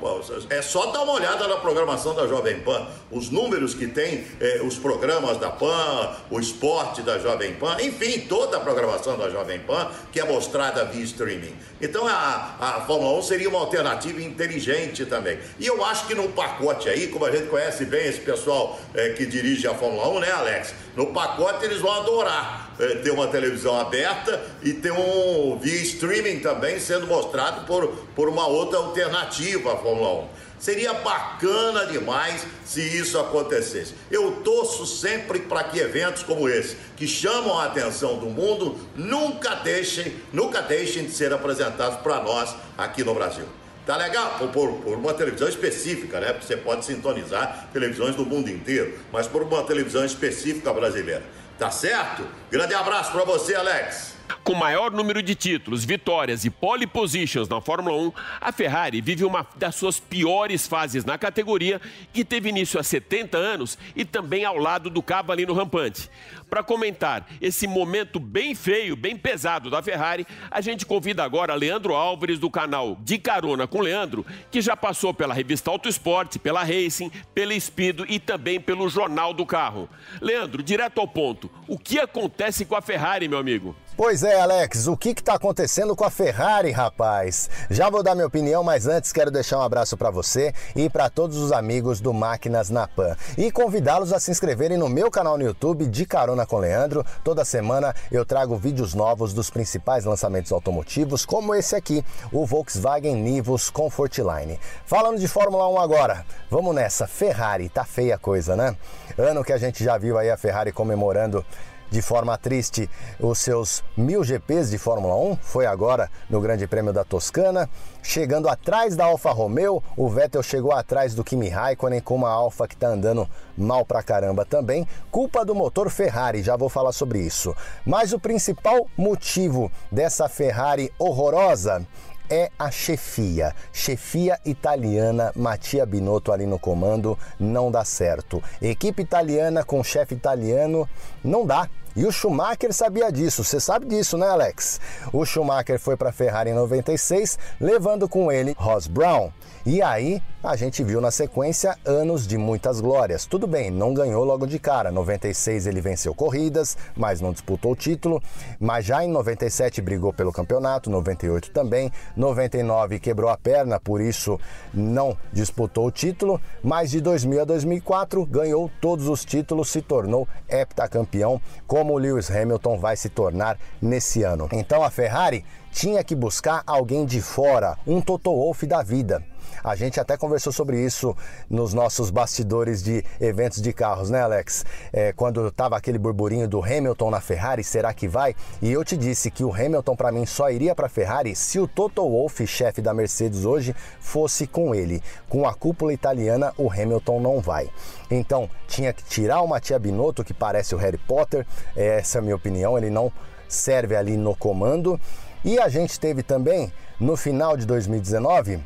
É 0.48 0.62
só 0.62 0.87
dar 0.87 1.02
uma 1.02 1.12
olhada 1.12 1.46
na 1.46 1.56
programação 1.56 2.14
da 2.14 2.26
Jovem 2.26 2.60
Pan, 2.60 2.87
os 3.10 3.28
números 3.28 3.74
que 3.74 3.87
tem, 3.87 4.26
eh, 4.40 4.62
os 4.64 4.78
programas 4.78 5.37
da 5.37 5.50
Pan, 5.50 6.16
o 6.30 6.40
esporte 6.40 7.02
da 7.02 7.18
Jovem 7.18 7.54
Pan, 7.54 7.76
enfim, 7.82 8.20
toda 8.20 8.56
a 8.56 8.60
programação 8.60 9.18
da 9.18 9.28
Jovem 9.28 9.60
Pan 9.60 9.90
que 10.10 10.18
é 10.18 10.24
mostrada 10.24 10.87
via 10.87 11.04
streaming. 11.04 11.54
Então 11.80 12.06
a, 12.06 12.56
a 12.58 12.80
Fórmula 12.87 13.18
1 13.18 13.22
seria 13.22 13.48
uma 13.48 13.58
alternativa 13.58 14.22
inteligente 14.22 15.04
também. 15.04 15.38
E 15.58 15.66
eu 15.66 15.84
acho 15.84 16.06
que 16.06 16.14
no 16.14 16.30
pacote 16.30 16.88
aí, 16.88 17.08
como 17.08 17.26
a 17.26 17.30
gente 17.30 17.48
conhece 17.48 17.84
bem 17.84 18.06
esse 18.06 18.20
pessoal 18.20 18.80
eh, 18.94 19.10
que 19.10 19.26
dirige 19.26 19.66
a 19.66 19.74
Fórmula 19.74 20.08
1, 20.08 20.20
né, 20.20 20.30
Alex? 20.30 20.74
No 20.96 21.08
pacote 21.08 21.66
eles 21.66 21.78
vão 21.78 21.92
adorar 21.92 22.63
é, 22.78 22.96
ter 22.96 23.10
uma 23.10 23.28
televisão 23.28 23.78
aberta 23.78 24.42
e 24.62 24.72
ter 24.72 24.92
um 24.92 25.58
via 25.58 25.82
streaming 25.82 26.40
também 26.40 26.78
sendo 26.78 27.06
mostrado 27.06 27.66
por, 27.66 27.88
por 28.14 28.28
uma 28.28 28.46
outra 28.46 28.78
alternativa 28.78 29.74
à 29.74 29.76
Fórmula 29.76 30.24
1. 30.24 30.44
Seria 30.58 30.94
bacana 30.94 31.84
demais 31.84 32.46
se 32.64 32.80
isso 32.80 33.18
acontecesse. 33.18 33.94
Eu 34.10 34.37
torço 34.42 34.87
sempre 34.87 35.40
para 35.40 35.64
que 35.64 35.78
eventos 35.78 36.22
como 36.22 36.48
esse, 36.48 36.76
que 36.96 37.06
chamam 37.06 37.58
a 37.58 37.66
atenção 37.66 38.16
do 38.16 38.26
mundo, 38.26 38.78
nunca 38.96 39.56
deixem, 39.56 40.16
nunca 40.32 40.62
deixem 40.62 41.04
de 41.04 41.10
ser 41.10 41.34
apresentados 41.34 41.98
para 41.98 42.22
nós 42.22 42.54
aqui 42.78 43.04
no 43.04 43.14
Brasil. 43.14 43.44
Tá 43.84 43.98
legal? 43.98 44.38
Por, 44.38 44.48
por, 44.48 44.72
por, 44.76 44.96
uma 44.96 45.12
televisão 45.12 45.46
específica, 45.46 46.18
né? 46.18 46.32
Porque 46.32 46.46
você 46.46 46.56
pode 46.56 46.87
sintonizar 46.87 47.68
televisões 47.70 48.16
do 48.16 48.24
mundo 48.24 48.48
inteiro, 48.48 48.98
mas 49.12 49.26
por 49.26 49.42
uma 49.42 49.62
televisão 49.64 50.02
específica 50.02 50.72
brasileira. 50.72 51.22
Tá 51.58 51.70
certo? 51.70 52.26
Grande 52.50 52.74
abraço 52.74 53.12
para 53.12 53.24
você, 53.24 53.54
Alex. 53.54 54.13
Com 54.42 54.54
maior 54.54 54.90
número 54.90 55.22
de 55.22 55.34
títulos, 55.34 55.84
vitórias 55.84 56.44
e 56.44 56.50
pole 56.50 56.87
positions 56.87 57.48
na 57.48 57.60
Fórmula 57.60 57.96
1, 57.96 58.12
a 58.40 58.52
Ferrari 58.52 59.00
vive 59.00 59.24
uma 59.24 59.46
das 59.56 59.74
suas 59.74 59.98
piores 59.98 60.66
fases 60.66 61.04
na 61.04 61.16
categoria, 61.16 61.80
que 62.12 62.24
teve 62.24 62.50
início 62.50 62.78
há 62.78 62.82
70 62.82 63.38
anos 63.38 63.78
e 63.96 64.04
também 64.04 64.44
ao 64.44 64.58
lado 64.58 64.90
do 64.90 65.02
cavalinho 65.02 65.54
rampante. 65.54 66.10
Para 66.48 66.62
comentar 66.62 67.26
esse 67.40 67.66
momento 67.66 68.20
bem 68.20 68.54
feio, 68.54 68.94
bem 68.94 69.16
pesado 69.16 69.70
da 69.70 69.82
Ferrari, 69.82 70.26
a 70.50 70.60
gente 70.60 70.84
convida 70.84 71.24
agora 71.24 71.54
Leandro 71.54 71.94
Álvares 71.94 72.38
do 72.38 72.50
canal 72.50 72.98
De 73.00 73.18
Carona 73.18 73.66
com 73.66 73.80
Leandro, 73.80 74.26
que 74.50 74.60
já 74.60 74.76
passou 74.76 75.14
pela 75.14 75.34
revista 75.34 75.70
Auto 75.70 75.88
Esporte, 75.88 76.38
pela 76.38 76.62
Racing, 76.62 77.10
pela 77.34 77.58
Speedo 77.58 78.04
e 78.08 78.18
também 78.18 78.60
pelo 78.60 78.88
Jornal 78.88 79.32
do 79.32 79.46
Carro. 79.46 79.88
Leandro, 80.20 80.62
direto 80.62 81.00
ao 81.00 81.08
ponto, 81.08 81.50
o 81.66 81.78
que 81.78 81.98
acontece 81.98 82.64
com 82.64 82.76
a 82.76 82.82
Ferrari, 82.82 83.26
meu 83.26 83.38
amigo? 83.38 83.74
Pois 83.96 84.24
é, 84.24 84.40
Alex, 84.40 84.88
o 84.88 84.96
que 84.96 85.11
está 85.11 85.35
acontecendo 85.35 85.94
com 85.94 86.04
a 86.04 86.11
Ferrari, 86.11 86.72
rapaz? 86.72 87.48
Já 87.70 87.88
vou 87.88 88.02
dar 88.02 88.16
minha 88.16 88.26
opinião, 88.26 88.64
mas 88.64 88.88
antes 88.88 89.12
quero 89.12 89.30
deixar 89.30 89.59
um 89.59 89.62
abraço 89.62 89.96
para 89.96 90.11
você 90.11 90.52
e 90.74 90.90
para 90.90 91.09
todos 91.09 91.37
os 91.37 91.52
amigos 91.52 92.00
do 92.00 92.12
Máquinas 92.12 92.70
na 92.70 92.88
Pan 92.88 93.16
e 93.38 93.52
convidá-los 93.52 94.12
a 94.12 94.18
se 94.18 94.33
inscreverem 94.33 94.76
no 94.76 94.88
meu 94.88 95.12
canal 95.12 95.38
no 95.38 95.44
YouTube 95.44 95.87
de 95.87 96.04
Carona 96.07 96.44
com 96.44 96.59
Leandro. 96.59 97.07
Toda 97.22 97.44
semana 97.44 97.94
eu 98.11 98.24
trago 98.24 98.57
vídeos 98.57 98.94
novos 98.94 99.33
dos 99.33 99.48
principais 99.48 100.04
lançamentos 100.04 100.50
automotivos, 100.50 101.24
como 101.24 101.54
esse 101.54 101.76
aqui, 101.76 102.04
o 102.33 102.44
Volkswagen 102.44 103.14
Nivus 103.14 103.70
Comfortline. 103.70 104.59
Falando 104.85 105.20
de 105.20 105.28
Fórmula 105.28 105.68
1 105.68 105.78
agora, 105.78 106.26
vamos 106.50 106.74
nessa. 106.74 107.07
Ferrari, 107.07 107.68
tá 107.68 107.85
feia 107.85 108.16
a 108.16 108.18
coisa, 108.18 108.57
né? 108.57 108.76
Ano 109.16 109.44
que 109.44 109.52
a 109.52 109.59
gente 109.59 109.85
já 109.85 109.96
viu 109.96 110.18
aí 110.18 110.30
a 110.30 110.37
Ferrari 110.37 110.72
comemorando 110.72 111.46
de 111.94 112.02
forma 112.02 112.37
triste 112.37 112.90
os 113.20 113.38
seus 113.38 113.85
mil 113.96 114.24
GPs 114.24 114.68
de 114.68 114.78
Fórmula 114.78 115.14
1, 115.14 115.37
foi 115.37 115.64
agora 115.64 116.11
no 116.28 116.40
Grande 116.40 116.66
Prêmio 116.66 116.92
da 116.92 117.04
Toscana. 117.04 117.70
Chegando 118.02 118.48
atrás 118.48 118.96
da 118.96 119.04
Alfa 119.04 119.30
Romeo, 119.30 119.80
o 119.96 120.09
Vettel 120.09 120.42
chegou 120.42 120.72
atrás 120.72 121.14
do 121.14 121.22
Kimi 121.22 121.48
Raikkonen 121.48 122.00
com 122.00 122.16
uma 122.16 122.30
Alfa 122.30 122.66
que 122.66 122.74
está 122.74 122.88
andando 122.88 123.30
mal 123.57 123.87
pra 123.87 124.02
caramba 124.02 124.44
também. 124.44 124.88
Culpa 125.09 125.44
do 125.44 125.54
motor 125.54 125.88
Ferrari, 125.88 126.42
já 126.42 126.57
vou 126.57 126.68
falar 126.68 126.90
sobre 126.90 127.20
isso. 127.20 127.54
Mas 127.87 128.12
o 128.12 128.18
principal 128.18 128.88
motivo 128.96 129.70
dessa 129.88 130.28
Ferrari 130.28 130.92
horrorosa 130.98 131.87
é 132.28 132.50
a 132.58 132.70
chefia. 132.70 133.54
Chefia 133.72 134.38
italiana, 134.44 135.32
Mattia 135.34 135.84
Binotto 135.84 136.32
ali 136.32 136.46
no 136.46 136.58
comando, 136.58 137.18
não 137.38 137.70
dá 137.70 137.84
certo. 137.84 138.42
Equipe 138.60 139.02
italiana 139.02 139.64
com 139.64 139.82
chefe 139.82 140.14
italiano, 140.14 140.88
não 141.22 141.46
dá. 141.46 141.68
E 141.96 142.04
o 142.04 142.10
Schumacher 142.10 142.72
sabia 142.72 143.12
disso, 143.12 143.44
você 143.44 143.60
sabe 143.60 143.87
disso, 143.87 144.18
né, 144.18 144.28
Alex? 144.28 144.80
O 145.12 145.24
Schumacher 145.24 145.78
foi 145.78 145.96
para 145.96 146.08
a 146.08 146.12
Ferrari 146.12 146.50
em 146.50 146.54
96, 146.54 147.38
levando 147.60 148.08
com 148.08 148.32
ele 148.32 148.52
Ross 148.58 148.88
Brown. 148.88 149.30
E 149.66 149.81
aí 149.81 150.22
a 150.42 150.57
gente 150.57 150.85
viu 150.85 151.00
na 151.00 151.11
sequência 151.11 151.74
anos 151.87 152.27
de 152.27 152.37
muitas 152.37 152.83
glórias. 152.83 153.24
Tudo 153.24 153.46
bem, 153.46 153.70
não 153.70 153.94
ganhou 153.94 154.22
logo 154.22 154.46
de 154.46 154.59
cara. 154.59 154.92
96 154.92 155.66
ele 155.66 155.81
venceu 155.81 156.14
corridas, 156.14 156.77
mas 156.94 157.18
não 157.18 157.33
disputou 157.33 157.72
o 157.72 157.77
título. 157.77 158.22
Mas 158.61 158.85
já 158.85 159.03
em 159.03 159.09
97 159.09 159.81
brigou 159.81 160.12
pelo 160.12 160.31
campeonato, 160.35 160.90
98 160.90 161.50
também, 161.50 161.90
99 162.14 163.00
quebrou 163.00 163.31
a 163.31 163.38
perna, 163.38 163.81
por 163.81 164.03
isso 164.03 164.38
não 164.74 165.16
disputou 165.33 165.87
o 165.87 165.90
título. 165.90 166.38
Mas 166.62 166.90
de 166.90 167.00
2000 167.00 167.40
a 167.40 167.44
2004 167.46 168.27
ganhou 168.27 168.70
todos 168.83 169.09
os 169.09 169.24
títulos, 169.24 169.70
se 169.70 169.81
tornou 169.81 170.29
heptacampeão, 170.46 171.40
como 171.66 171.96
Lewis 171.96 172.31
Hamilton 172.31 172.77
vai 172.77 172.98
se 172.98 173.09
tornar 173.09 173.59
nesse 173.81 174.22
ano. 174.24 174.46
Então 174.53 174.83
a 174.83 174.90
Ferrari 174.90 175.42
tinha 175.72 176.05
que 176.05 176.14
buscar 176.14 176.62
alguém 176.66 177.05
de 177.07 177.22
fora, 177.22 177.79
um 177.87 178.00
Toto 178.00 178.31
Wolff 178.31 178.66
da 178.66 178.83
vida. 178.83 179.24
A 179.64 179.74
gente 179.74 179.98
até 179.98 180.14
conversou 180.18 180.53
sobre 180.53 180.79
isso 180.79 181.16
nos 181.48 181.72
nossos 181.72 182.11
bastidores 182.11 182.83
de 182.83 183.03
eventos 183.18 183.62
de 183.62 183.72
carros, 183.72 184.11
né, 184.11 184.20
Alex? 184.20 184.62
É, 184.92 185.11
quando 185.14 185.50
tava 185.50 185.74
aquele 185.74 185.96
burburinho 185.98 186.46
do 186.46 186.62
Hamilton 186.62 187.11
na 187.11 187.20
Ferrari, 187.20 187.64
será 187.64 187.94
que 187.94 188.07
vai? 188.07 188.37
E 188.61 188.70
eu 188.70 188.85
te 188.85 188.94
disse 188.94 189.31
que 189.31 189.42
o 189.42 189.50
Hamilton 189.50 189.96
para 189.96 190.12
mim 190.12 190.27
só 190.27 190.50
iria 190.50 190.74
para 190.74 190.85
a 190.85 190.90
Ferrari 190.90 191.35
se 191.35 191.59
o 191.59 191.66
Toto 191.66 192.03
Wolff, 192.03 192.46
chefe 192.46 192.83
da 192.83 192.92
Mercedes 192.92 193.46
hoje, 193.46 193.74
fosse 193.98 194.46
com 194.46 194.74
ele. 194.74 195.03
Com 195.31 195.48
a 195.48 195.55
cúpula 195.55 195.94
italiana, 195.94 196.53
o 196.59 196.70
Hamilton 196.70 197.20
não 197.20 197.40
vai. 197.40 197.70
Então, 198.11 198.50
tinha 198.68 198.92
que 198.92 199.03
tirar 199.03 199.40
o 199.40 199.48
Mattia 199.48 199.79
Binotto, 199.79 200.22
que 200.22 200.35
parece 200.35 200.74
o 200.74 200.79
Harry 200.79 200.98
Potter, 200.98 201.46
essa 201.74 202.18
é 202.18 202.20
a 202.20 202.22
minha 202.22 202.37
opinião, 202.37 202.77
ele 202.77 202.90
não 202.90 203.11
serve 203.48 203.96
ali 203.96 204.16
no 204.16 204.35
comando 204.35 205.00
E 205.44 205.59
a 205.59 205.68
gente 205.68 205.98
teve 206.00 206.22
também, 206.22 206.72
no 206.98 207.16
final 207.16 207.57
de 207.57 207.66
2019, 207.66 208.61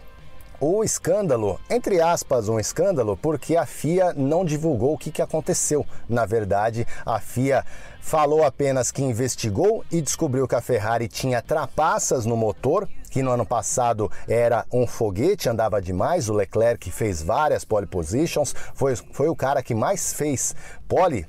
o 0.61 0.83
escândalo, 0.83 1.61
entre 1.71 2.01
aspas, 2.01 2.49
um 2.49 2.59
escândalo, 2.59 3.17
porque 3.17 3.57
a 3.57 3.65
FIA 3.65 4.13
não 4.15 4.45
divulgou 4.45 4.95
o 4.95 4.99
que, 4.99 5.11
que 5.11 5.23
aconteceu. 5.23 5.87
Na 6.09 6.27
verdade, 6.27 6.87
a 7.07 7.21
FIA 7.21 7.65
falou 8.01 8.45
apenas 8.45 8.91
que 8.91 9.03
investigou 9.03 9.85
e 9.91 10.01
descobriu 10.01 10.49
que 10.49 10.55
a 10.55 10.61
Ferrari 10.61 11.09
tinha 11.09 11.43
trapaças 11.43 12.25
no 12.25 12.37
motor, 12.37 12.89
que 13.11 13.23
no 13.23 13.31
ano 13.31 13.47
passado 13.47 14.11
era 14.27 14.65
um 14.73 14.87
foguete, 14.87 15.49
andava 15.49 15.81
demais. 15.81 16.29
O 16.29 16.35
Leclerc 16.35 16.91
fez 16.91 17.23
várias 17.23 17.65
pole 17.65 17.87
positions, 17.87 18.55
foi, 18.75 18.97
foi 18.97 19.29
o 19.29 19.37
cara 19.37 19.63
que 19.63 19.75
mais 19.75 20.13
fez 20.13 20.57
pole 20.89 21.27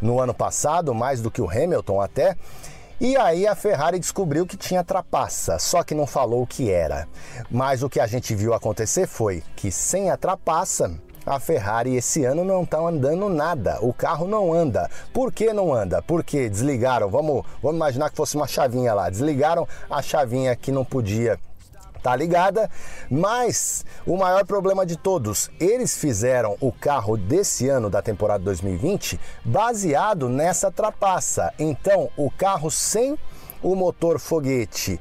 no 0.00 0.18
ano 0.18 0.32
passado, 0.32 0.94
mais 0.94 1.20
do 1.20 1.30
que 1.30 1.42
o 1.42 1.48
Hamilton 1.48 2.00
até. 2.00 2.36
E 3.02 3.16
aí 3.16 3.48
a 3.48 3.56
Ferrari 3.56 3.98
descobriu 3.98 4.46
que 4.46 4.56
tinha 4.56 4.84
trapaça, 4.84 5.58
só 5.58 5.82
que 5.82 5.92
não 5.92 6.06
falou 6.06 6.42
o 6.42 6.46
que 6.46 6.70
era. 6.70 7.08
Mas 7.50 7.82
o 7.82 7.90
que 7.90 7.98
a 7.98 8.06
gente 8.06 8.32
viu 8.32 8.54
acontecer 8.54 9.08
foi 9.08 9.42
que 9.56 9.72
sem 9.72 10.08
a 10.08 10.16
trapaça, 10.16 10.96
a 11.26 11.40
Ferrari 11.40 11.96
esse 11.96 12.24
ano 12.24 12.44
não 12.44 12.62
está 12.62 12.78
andando 12.78 13.28
nada. 13.28 13.76
O 13.80 13.92
carro 13.92 14.28
não 14.28 14.52
anda. 14.52 14.88
Por 15.12 15.32
que 15.32 15.52
não 15.52 15.74
anda? 15.74 16.00
Porque 16.00 16.48
desligaram. 16.48 17.10
Vamos, 17.10 17.44
vamos 17.60 17.76
imaginar 17.76 18.08
que 18.08 18.16
fosse 18.16 18.36
uma 18.36 18.46
chavinha 18.46 18.94
lá. 18.94 19.10
Desligaram 19.10 19.66
a 19.90 20.00
chavinha 20.00 20.54
que 20.54 20.70
não 20.70 20.84
podia 20.84 21.40
tá 22.02 22.14
ligada? 22.16 22.68
Mas 23.10 23.84
o 24.04 24.16
maior 24.16 24.44
problema 24.44 24.84
de 24.84 24.96
todos, 24.96 25.50
eles 25.60 25.96
fizeram 25.96 26.56
o 26.60 26.72
carro 26.72 27.16
desse 27.16 27.68
ano 27.68 27.88
da 27.88 28.02
temporada 28.02 28.42
2020 28.44 29.20
baseado 29.44 30.28
nessa 30.28 30.70
trapaça. 30.70 31.52
Então, 31.58 32.10
o 32.16 32.30
carro 32.30 32.70
sem 32.70 33.16
o 33.62 33.76
motor 33.76 34.18
foguete 34.18 35.00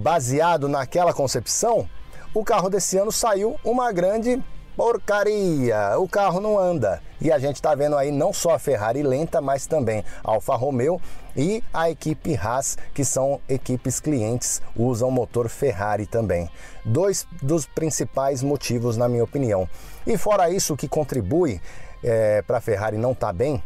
baseado 0.00 0.68
naquela 0.68 1.12
concepção, 1.12 1.88
o 2.32 2.44
carro 2.44 2.70
desse 2.70 2.96
ano 2.96 3.12
saiu 3.12 3.56
uma 3.62 3.92
grande 3.92 4.42
porcaria, 4.76 5.98
o 5.98 6.08
carro 6.08 6.40
não 6.40 6.58
anda. 6.58 7.00
E 7.20 7.30
a 7.30 7.38
gente 7.38 7.56
está 7.56 7.74
vendo 7.74 7.96
aí 7.96 8.10
não 8.10 8.32
só 8.32 8.54
a 8.54 8.58
Ferrari 8.58 9.02
lenta, 9.02 9.40
mas 9.40 9.66
também 9.66 10.04
a 10.24 10.30
Alfa 10.32 10.54
Romeo 10.54 11.00
e 11.36 11.62
a 11.72 11.88
equipe 11.88 12.36
Haas, 12.36 12.76
que 12.92 13.04
são 13.04 13.40
equipes 13.48 14.00
clientes, 14.00 14.60
usam 14.76 15.10
motor 15.10 15.48
Ferrari 15.48 16.06
também. 16.06 16.50
Dois 16.84 17.26
dos 17.40 17.64
principais 17.64 18.42
motivos, 18.42 18.96
na 18.96 19.08
minha 19.08 19.24
opinião. 19.24 19.68
E 20.06 20.16
fora 20.18 20.50
isso, 20.50 20.74
o 20.74 20.76
que 20.76 20.88
contribui 20.88 21.60
é, 22.02 22.42
para 22.42 22.58
a 22.58 22.60
Ferrari 22.60 22.96
não 22.96 23.12
estar 23.12 23.28
tá 23.28 23.32
bem 23.32 23.62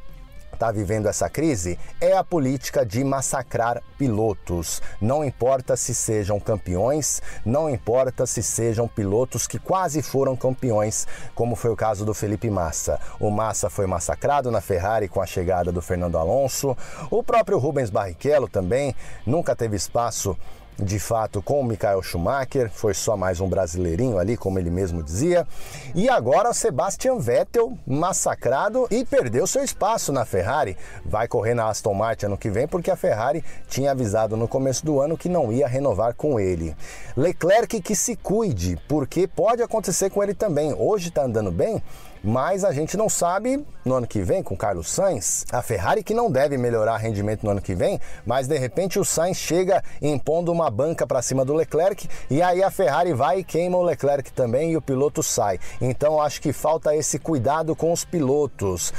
está 0.56 0.72
vivendo 0.72 1.06
essa 1.06 1.28
crise 1.28 1.78
é 2.00 2.16
a 2.16 2.24
política 2.24 2.84
de 2.84 3.04
massacrar 3.04 3.82
pilotos. 3.98 4.82
Não 5.00 5.22
importa 5.22 5.76
se 5.76 5.94
sejam 5.94 6.40
campeões, 6.40 7.22
não 7.44 7.68
importa 7.68 8.26
se 8.26 8.42
sejam 8.42 8.88
pilotos 8.88 9.46
que 9.46 9.58
quase 9.58 10.02
foram 10.02 10.34
campeões, 10.34 11.06
como 11.34 11.54
foi 11.54 11.70
o 11.70 11.76
caso 11.76 12.04
do 12.04 12.14
Felipe 12.14 12.50
Massa. 12.50 12.98
O 13.20 13.30
Massa 13.30 13.68
foi 13.68 13.86
massacrado 13.86 14.50
na 14.50 14.60
Ferrari 14.60 15.08
com 15.08 15.20
a 15.20 15.26
chegada 15.26 15.70
do 15.70 15.82
Fernando 15.82 16.16
Alonso. 16.16 16.76
O 17.10 17.22
próprio 17.22 17.58
Rubens 17.58 17.90
Barrichello 17.90 18.48
também 18.48 18.96
nunca 19.26 19.54
teve 19.54 19.76
espaço 19.76 20.36
de 20.78 20.98
fato 20.98 21.40
com 21.40 21.60
o 21.60 21.64
Michael 21.64 22.02
Schumacher, 22.02 22.70
foi 22.70 22.92
só 22.92 23.16
mais 23.16 23.40
um 23.40 23.48
brasileirinho 23.48 24.18
ali, 24.18 24.36
como 24.36 24.58
ele 24.58 24.70
mesmo 24.70 25.02
dizia. 25.02 25.46
E 25.94 26.08
agora 26.08 26.52
Sebastian 26.52 27.18
Vettel 27.18 27.76
massacrado 27.86 28.86
e 28.90 29.04
perdeu 29.04 29.46
seu 29.46 29.64
espaço 29.64 30.12
na 30.12 30.24
Ferrari. 30.24 30.76
Vai 31.04 31.26
correr 31.26 31.54
na 31.54 31.68
Aston 31.68 31.94
Martin 31.94 32.26
ano 32.26 32.36
que 32.36 32.50
vem 32.50 32.68
porque 32.68 32.90
a 32.90 32.96
Ferrari 32.96 33.42
tinha 33.68 33.92
avisado 33.92 34.36
no 34.36 34.46
começo 34.46 34.84
do 34.84 35.00
ano 35.00 35.16
que 35.16 35.28
não 35.28 35.52
ia 35.52 35.66
renovar 35.66 36.14
com 36.14 36.38
ele. 36.38 36.76
Leclerc 37.16 37.80
que 37.80 37.94
se 37.94 38.14
cuide, 38.16 38.78
porque 38.86 39.26
pode 39.26 39.62
acontecer 39.62 40.10
com 40.10 40.22
ele 40.22 40.34
também. 40.34 40.74
Hoje 40.74 41.08
está 41.08 41.24
andando 41.24 41.50
bem, 41.50 41.82
mas 42.26 42.64
a 42.64 42.72
gente 42.72 42.96
não 42.96 43.08
sabe 43.08 43.64
no 43.84 43.94
ano 43.94 44.06
que 44.06 44.20
vem 44.20 44.42
com 44.42 44.56
Carlos 44.56 44.90
Sainz, 44.90 45.46
a 45.52 45.62
Ferrari 45.62 46.02
que 46.02 46.12
não 46.12 46.28
deve 46.28 46.58
melhorar 46.58 46.96
rendimento 46.96 47.44
no 47.44 47.50
ano 47.50 47.62
que 47.62 47.72
vem, 47.72 48.00
mas 48.26 48.48
de 48.48 48.58
repente 48.58 48.98
o 48.98 49.04
Sainz 49.04 49.36
chega 49.36 49.80
impondo 50.02 50.50
uma 50.50 50.68
banca 50.68 51.06
para 51.06 51.22
cima 51.22 51.44
do 51.44 51.54
Leclerc 51.54 52.08
e 52.28 52.42
aí 52.42 52.64
a 52.64 52.70
Ferrari 52.70 53.12
vai 53.12 53.38
e 53.38 53.44
queima 53.44 53.78
o 53.78 53.82
Leclerc 53.82 54.32
também 54.32 54.72
e 54.72 54.76
o 54.76 54.82
piloto 54.82 55.22
sai. 55.22 55.60
Então 55.80 56.20
acho 56.20 56.42
que 56.42 56.52
falta 56.52 56.96
esse 56.96 57.16
cuidado 57.16 57.76
com 57.76 57.92
os 57.92 58.04
pilotos. 58.04 58.92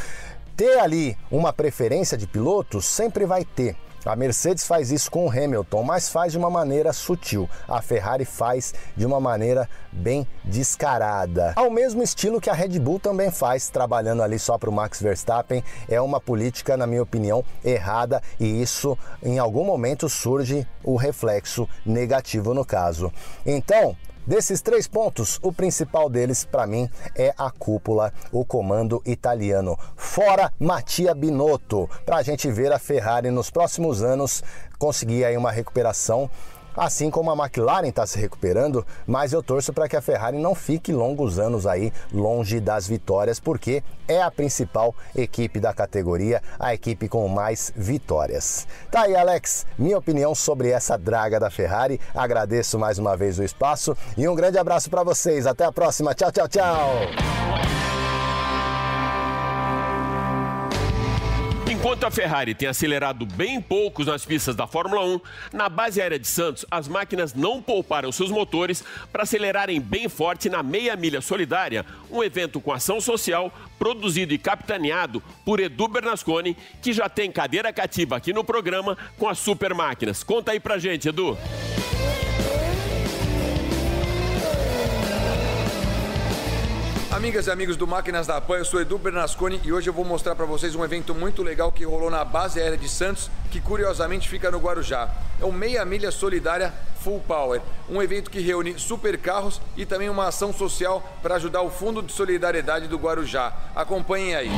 Ter 0.55 0.79
ali 0.79 1.17
uma 1.29 1.51
preferência 1.51 2.17
de 2.17 2.25
pilotos 2.25 2.85
sempre 2.85 3.25
vai 3.25 3.43
ter 3.43 3.75
a 4.07 4.15
Mercedes 4.15 4.65
faz 4.65 4.91
isso 4.91 5.11
com 5.11 5.25
o 5.25 5.29
Hamilton, 5.29 5.83
mas 5.83 6.09
faz 6.09 6.31
de 6.31 6.37
uma 6.37 6.49
maneira 6.49 6.93
sutil. 6.93 7.49
A 7.67 7.81
Ferrari 7.81 8.23
faz 8.23 8.73
de 8.95 9.05
uma 9.05 9.19
maneira 9.19 9.69
bem 9.91 10.25
descarada. 10.43 11.53
Ao 11.55 11.69
mesmo 11.69 12.01
estilo 12.01 12.39
que 12.39 12.49
a 12.49 12.53
Red 12.53 12.79
Bull 12.79 12.99
também 12.99 13.29
faz, 13.31 13.67
trabalhando 13.69 14.23
ali 14.23 14.39
só 14.39 14.57
para 14.57 14.69
o 14.69 14.73
Max 14.73 15.01
Verstappen. 15.01 15.63
É 15.89 15.99
uma 15.99 16.21
política, 16.21 16.77
na 16.77 16.87
minha 16.87 17.03
opinião, 17.03 17.43
errada 17.63 18.21
e 18.39 18.61
isso 18.61 18.97
em 19.21 19.39
algum 19.39 19.65
momento 19.65 20.07
surge 20.07 20.65
o 20.83 20.95
reflexo 20.95 21.67
negativo 21.85 22.53
no 22.53 22.63
caso. 22.63 23.11
Então, 23.45 23.95
Desses 24.27 24.61
três 24.61 24.89
pontos, 24.89 25.39
o 25.41 25.53
principal 25.53 26.09
deles, 26.09 26.43
para 26.43 26.67
mim, 26.67 26.89
é 27.15 27.33
a 27.37 27.49
cúpula, 27.49 28.11
o 28.29 28.43
comando 28.43 29.01
italiano. 29.05 29.79
Fora 29.95 30.51
Mattia 30.59 31.15
Binotto, 31.15 31.89
para 32.05 32.17
a 32.17 32.21
gente 32.21 32.51
ver 32.51 32.73
a 32.73 32.77
Ferrari 32.77 33.31
nos 33.31 33.49
próximos 33.49 34.03
anos 34.03 34.43
conseguir 34.77 35.23
aí 35.23 35.37
uma 35.37 35.49
recuperação 35.49 36.29
assim 36.77 37.09
como 37.09 37.31
a 37.31 37.35
McLaren 37.35 37.87
está 37.87 38.05
se 38.05 38.19
recuperando, 38.19 38.85
mas 39.05 39.33
eu 39.33 39.41
torço 39.41 39.73
para 39.73 39.89
que 39.89 39.97
a 39.97 40.01
Ferrari 40.01 40.37
não 40.37 40.53
fique 40.53 40.93
longos 40.93 41.39
anos 41.39 41.65
aí 41.65 41.91
longe 42.13 42.59
das 42.59 42.87
vitórias, 42.87 43.39
porque 43.39 43.83
é 44.07 44.21
a 44.21 44.31
principal 44.31 44.95
equipe 45.15 45.59
da 45.59 45.73
categoria, 45.73 46.41
a 46.59 46.73
equipe 46.73 47.09
com 47.09 47.27
mais 47.27 47.73
vitórias. 47.75 48.67
Tá 48.91 49.01
aí, 49.01 49.15
Alex, 49.15 49.65
minha 49.77 49.97
opinião 49.97 50.35
sobre 50.35 50.69
essa 50.69 50.97
draga 50.97 51.39
da 51.39 51.49
Ferrari. 51.49 51.99
Agradeço 52.13 52.77
mais 52.77 52.99
uma 52.99 53.17
vez 53.17 53.39
o 53.39 53.43
espaço 53.43 53.97
e 54.15 54.27
um 54.27 54.35
grande 54.35 54.57
abraço 54.57 54.89
para 54.89 55.03
vocês. 55.03 55.47
Até 55.47 55.65
a 55.65 55.71
próxima. 55.71 56.13
Tchau, 56.13 56.31
tchau, 56.31 56.47
tchau. 56.47 57.96
Enquanto 61.87 62.03
a 62.03 62.11
Ferrari 62.11 62.53
tem 62.53 62.67
acelerado 62.67 63.25
bem 63.25 63.61
poucos 63.61 64.07
nas 64.07 64.25
pistas 64.25 64.57
da 64.57 64.67
Fórmula 64.67 65.05
1, 65.05 65.21
na 65.53 65.69
base 65.69 66.01
aérea 66.01 66.19
de 66.19 66.27
Santos, 66.27 66.65
as 66.69 66.85
máquinas 66.85 67.33
não 67.33 67.61
pouparam 67.61 68.11
seus 68.11 68.29
motores 68.29 68.83
para 69.09 69.23
acelerarem 69.23 69.79
bem 69.79 70.09
forte 70.09 70.49
na 70.49 70.61
meia 70.61 70.97
milha 70.97 71.21
solidária, 71.21 71.85
um 72.11 72.21
evento 72.21 72.59
com 72.59 72.73
ação 72.73 72.99
social 72.99 73.49
produzido 73.79 74.33
e 74.33 74.37
capitaneado 74.37 75.23
por 75.45 75.61
Edu 75.61 75.87
Bernasconi, 75.87 76.57
que 76.81 76.91
já 76.91 77.07
tem 77.07 77.31
cadeira 77.31 77.71
cativa 77.71 78.17
aqui 78.17 78.33
no 78.33 78.43
programa 78.43 78.97
com 79.17 79.29
as 79.29 79.39
super 79.39 79.73
máquinas. 79.73 80.23
Conta 80.23 80.51
aí 80.51 80.59
pra 80.59 80.77
gente, 80.77 81.07
Edu. 81.07 81.37
Amigas 87.17 87.47
e 87.47 87.51
amigos 87.51 87.75
do 87.75 87.87
Máquinas 87.87 88.27
da 88.27 88.39
Pan, 88.39 88.57
eu 88.57 88.65
sou 88.65 88.79
Edu 88.79 88.95
Bernasconi 88.99 89.59
e 89.63 89.73
hoje 89.73 89.89
eu 89.89 89.93
vou 89.93 90.05
mostrar 90.05 90.35
para 90.35 90.45
vocês 90.45 90.75
um 90.75 90.83
evento 90.85 91.15
muito 91.15 91.41
legal 91.41 91.71
que 91.71 91.83
rolou 91.83 92.11
na 92.11 92.23
base 92.23 92.61
aérea 92.61 92.77
de 92.77 92.87
Santos, 92.87 93.31
que 93.49 93.59
curiosamente 93.59 94.29
fica 94.29 94.51
no 94.51 94.59
Guarujá. 94.59 95.09
É 95.41 95.43
o 95.43 95.51
Meia 95.51 95.83
Milha 95.83 96.11
Solidária 96.11 96.71
Full 96.99 97.21
Power, 97.21 97.59
um 97.89 98.03
evento 98.03 98.29
que 98.29 98.39
reúne 98.39 98.77
super 98.77 99.17
carros 99.17 99.59
e 99.75 99.83
também 99.83 100.09
uma 100.09 100.27
ação 100.27 100.53
social 100.53 101.17
para 101.23 101.37
ajudar 101.37 101.63
o 101.63 101.71
Fundo 101.71 102.03
de 102.03 102.11
Solidariedade 102.13 102.87
do 102.87 102.99
Guarujá. 102.99 103.51
Acompanhem 103.75 104.35
aí. 104.35 104.51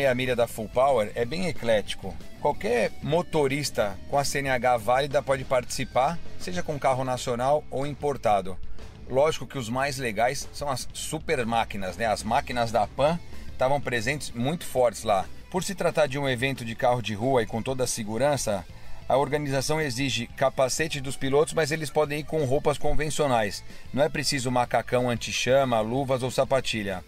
Meia 0.00 0.14
milha 0.14 0.34
da 0.34 0.46
Full 0.46 0.70
Power 0.70 1.12
é 1.14 1.26
bem 1.26 1.46
eclético. 1.46 2.16
Qualquer 2.40 2.90
motorista 3.02 3.98
com 4.08 4.16
a 4.16 4.24
CNH 4.24 4.78
válida 4.78 5.22
pode 5.22 5.44
participar, 5.44 6.18
seja 6.38 6.62
com 6.62 6.78
carro 6.78 7.04
nacional 7.04 7.62
ou 7.70 7.86
importado. 7.86 8.56
Lógico 9.10 9.46
que 9.46 9.58
os 9.58 9.68
mais 9.68 9.98
legais 9.98 10.48
são 10.54 10.70
as 10.70 10.88
super 10.94 11.44
máquinas, 11.44 11.98
né? 11.98 12.06
As 12.06 12.22
máquinas 12.22 12.72
da 12.72 12.86
Pan 12.86 13.18
estavam 13.52 13.78
presentes 13.78 14.30
muito 14.30 14.64
fortes 14.64 15.02
lá. 15.02 15.26
Por 15.50 15.62
se 15.62 15.74
tratar 15.74 16.06
de 16.06 16.18
um 16.18 16.26
evento 16.26 16.64
de 16.64 16.74
carro 16.74 17.02
de 17.02 17.12
rua 17.12 17.42
e 17.42 17.46
com 17.46 17.60
toda 17.60 17.84
a 17.84 17.86
segurança, 17.86 18.64
a 19.06 19.18
organização 19.18 19.78
exige 19.82 20.28
capacete 20.28 20.98
dos 20.98 21.14
pilotos, 21.14 21.52
mas 21.52 21.70
eles 21.70 21.90
podem 21.90 22.20
ir 22.20 22.24
com 22.24 22.42
roupas 22.46 22.78
convencionais. 22.78 23.62
Não 23.92 24.02
é 24.02 24.08
preciso 24.08 24.50
macacão 24.50 25.10
anti-chama, 25.10 25.78
luvas 25.80 26.22
ou 26.22 26.30
sapatilha. 26.30 27.04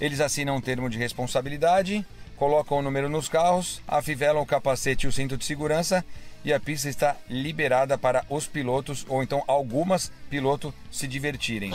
Eles 0.00 0.20
assinam 0.20 0.56
um 0.56 0.60
termo 0.62 0.88
de 0.88 0.96
responsabilidade 0.96 2.06
colocam 2.40 2.78
o 2.78 2.82
número 2.82 3.06
nos 3.06 3.28
carros, 3.28 3.82
afivelam 3.86 4.42
o 4.42 4.46
capacete 4.46 5.04
e 5.04 5.08
o 5.10 5.12
cinto 5.12 5.36
de 5.36 5.44
segurança 5.44 6.02
e 6.42 6.54
a 6.54 6.58
pista 6.58 6.88
está 6.88 7.14
liberada 7.28 7.98
para 7.98 8.24
os 8.30 8.46
pilotos 8.46 9.04
ou 9.10 9.22
então 9.22 9.44
algumas 9.46 10.10
pilotos 10.30 10.72
se 10.90 11.06
divertirem. 11.06 11.70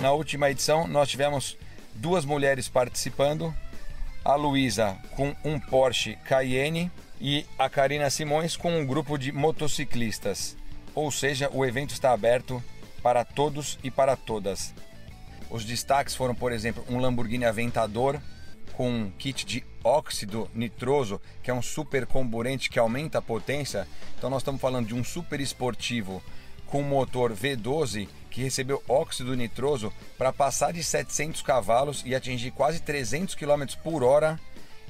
Na 0.00 0.12
última 0.12 0.48
edição 0.48 0.86
nós 0.86 1.08
tivemos 1.08 1.56
duas 1.92 2.24
mulheres 2.24 2.68
participando, 2.68 3.52
a 4.24 4.36
Luísa 4.36 4.96
com 5.16 5.34
um 5.44 5.58
Porsche 5.58 6.16
Cayenne 6.24 6.92
e 7.20 7.44
a 7.58 7.68
Karina 7.68 8.08
Simões 8.10 8.56
com 8.56 8.78
um 8.78 8.86
grupo 8.86 9.18
de 9.18 9.32
motociclistas. 9.32 10.56
Ou 10.94 11.10
seja, 11.10 11.50
o 11.52 11.66
evento 11.66 11.90
está 11.90 12.12
aberto 12.12 12.62
para 13.02 13.24
todos 13.24 13.76
e 13.82 13.90
para 13.90 14.14
todas. 14.14 14.72
Os 15.50 15.64
destaques 15.64 16.14
foram, 16.14 16.34
por 16.34 16.52
exemplo, 16.52 16.84
um 16.88 16.98
Lamborghini 16.98 17.44
Aventador 17.44 18.20
com 18.74 18.90
um 18.90 19.10
kit 19.10 19.44
de 19.44 19.64
óxido 19.82 20.48
nitroso, 20.54 21.20
que 21.42 21.50
é 21.50 21.54
um 21.54 21.62
super 21.62 22.06
comburente 22.06 22.70
que 22.70 22.78
aumenta 22.78 23.18
a 23.18 23.22
potência. 23.22 23.88
Então 24.16 24.30
nós 24.30 24.42
estamos 24.42 24.60
falando 24.60 24.86
de 24.86 24.94
um 24.94 25.02
super 25.02 25.40
esportivo 25.40 26.22
com 26.66 26.82
motor 26.82 27.32
V12 27.32 28.08
que 28.30 28.42
recebeu 28.42 28.82
óxido 28.88 29.34
nitroso 29.34 29.92
para 30.16 30.32
passar 30.32 30.72
de 30.72 30.84
700 30.84 31.42
cavalos 31.42 32.02
e 32.06 32.14
atingir 32.14 32.50
quase 32.50 32.80
300 32.80 33.34
km 33.34 33.64
por 33.82 34.04
hora 34.04 34.38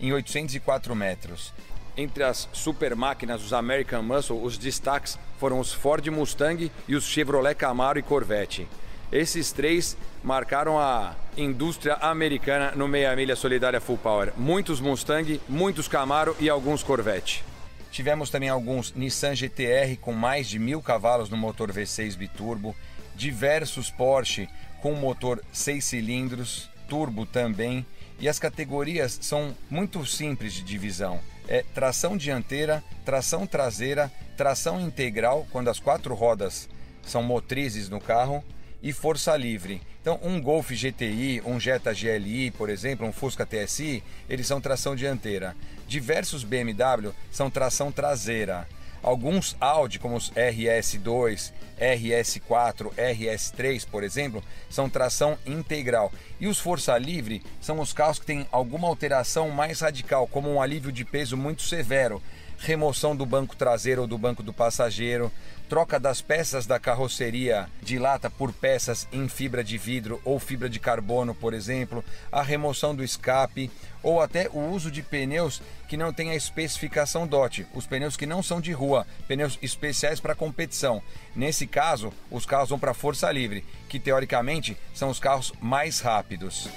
em 0.01 0.12
804 0.12 0.94
metros. 0.94 1.55
Entre 1.97 2.23
as 2.23 2.49
super 2.53 2.94
máquinas, 2.94 3.42
os 3.42 3.53
American 3.53 4.03
Muscle, 4.03 4.42
os 4.42 4.59
destaques 4.59 5.18
foram 5.38 5.59
os 5.59 5.73
Ford 5.73 6.07
Mustang 6.09 6.71
e 6.87 6.94
os 6.94 7.05
Chevrolet 7.05 7.55
Camaro 7.55 7.99
e 7.99 8.03
Corvette. 8.03 8.68
Esses 9.11 9.53
três 9.53 9.97
marcaram 10.23 10.79
a 10.79 11.16
indústria 11.35 11.94
americana 11.94 12.73
no 12.73 12.87
Meia 12.87 13.16
Milha 13.16 13.35
Solidária 13.35 13.81
Full 13.81 13.97
Power. 13.97 14.35
Muitos 14.37 14.81
Mustang, 14.81 15.40
muitos 15.49 15.88
Camaro 15.88 16.37
e 16.38 16.51
alguns 16.51 16.83
Corvette. 16.83 17.42
Tivemos 17.90 18.29
também 18.29 18.51
alguns 18.51 18.94
Nissan 18.94 19.35
GTR 19.35 19.97
com 19.97 20.12
mais 20.12 20.47
de 20.47 20.59
mil 20.59 20.83
cavalos 20.83 21.31
no 21.31 21.38
motor 21.38 21.73
V6 21.73 22.16
biturbo, 22.16 22.77
diversos 23.16 23.90
Porsche 23.90 24.47
com 24.83 24.92
motor 24.92 25.42
6 25.53 25.83
cilindros, 25.83 26.71
turbo 26.87 27.25
também, 27.25 27.87
e 28.21 28.29
as 28.29 28.38
categorias 28.38 29.18
são 29.23 29.57
muito 29.71 30.05
simples 30.05 30.53
de 30.53 30.62
divisão. 30.62 31.18
É 31.49 31.64
tração 31.75 32.14
dianteira, 32.14 32.85
tração 33.07 33.47
traseira, 33.47 34.12
tração 34.37 34.79
integral, 34.79 35.47
quando 35.51 35.68
as 35.68 35.81
quatro 35.81 36.14
rodas 36.14 36.68
são 37.03 37.23
motrizes 37.23 37.88
no 37.88 38.01
carro, 38.01 38.44
e 38.83 38.93
força 38.93 39.37
livre. 39.37 39.81
Então, 40.01 40.19
um 40.23 40.41
Golf 40.41 40.71
GTI, 40.71 41.43
um 41.45 41.59
Jetta 41.59 41.93
GLI, 41.93 42.51
por 42.53 42.71
exemplo, 42.71 43.07
um 43.07 43.12
Fusca 43.12 43.45
TSI, 43.45 44.03
eles 44.29 44.47
são 44.47 44.61
tração 44.61 44.97
dianteira. 44.97 45.57
Diversos 45.87 46.45
BMW 46.45 47.12
são 47.31 47.51
tração 47.51 47.93
traseira. 47.93 48.67
Alguns 49.03 49.57
Audi, 49.61 49.99
como 49.99 50.17
os 50.17 50.31
RS2, 50.33 51.53
RS4, 51.81 52.93
RS3, 52.97 53.87
por 53.88 54.03
exemplo, 54.03 54.43
são 54.69 54.88
tração 54.91 55.38
integral. 55.47 56.12
E 56.41 56.49
os 56.49 56.59
Força 56.59 56.99
Livre 56.99 57.43
são 57.61 57.79
os 57.81 57.93
carros 57.93 58.19
que 58.19 58.27
têm 58.27 58.47
alguma 58.51 58.88
alteração 58.88 59.51
mais 59.51 59.81
radical, 59.81 60.27
como 60.27 60.51
um 60.51 60.61
alívio 60.61 60.91
de 60.91 61.05
peso 61.05 61.37
muito 61.37 61.62
severo, 61.62 62.21
remoção 62.59 63.14
do 63.16 63.25
banco 63.25 63.57
traseiro 63.57 64.03
ou 64.03 64.07
do 64.07 64.18
banco 64.18 64.42
do 64.42 64.53
passageiro, 64.53 65.33
troca 65.68 66.01
das 66.01 66.21
peças 66.21 66.66
da 66.66 66.79
carroceria 66.79 67.68
de 67.83 67.99
lata 67.99 68.31
por 68.31 68.53
peças 68.53 69.07
em 69.12 69.29
fibra 69.29 69.62
de 69.62 69.77
vidro 69.77 70.21
ou 70.25 70.38
fibra 70.38 70.68
de 70.68 70.81
carbono, 70.81 71.35
por 71.35 71.55
exemplo, 71.55 72.05
a 72.33 72.42
remoção 72.42 72.94
do 72.94 73.05
escape 73.05 73.71
ou 74.03 74.21
até 74.21 74.49
o 74.49 74.59
uso 74.71 74.90
de 74.90 75.03
pneus 75.03 75.62
que 75.87 75.97
não 75.97 76.12
têm 76.12 76.31
a 76.31 76.37
especificação 76.37 77.27
DOT, 77.27 77.66
os 77.75 77.87
pneus 77.87 78.16
que 78.16 78.27
não 78.27 78.42
são 78.42 78.61
de 78.61 78.73
rua, 78.73 79.07
pneus 79.27 79.59
especiais 79.62 80.21
para 80.21 80.35
competição. 80.35 81.03
Nesse 81.37 81.66
caso, 81.66 82.12
os 82.31 82.47
carros 82.47 82.71
vão 82.71 82.79
para 82.79 82.94
força 82.94 83.31
livre, 83.31 83.64
que 83.88 84.01
teoricamente 84.01 84.77
são 84.94 85.11
os 85.11 85.21
carros 85.21 85.53
mais 85.61 86.01
rápidos. 86.01 86.68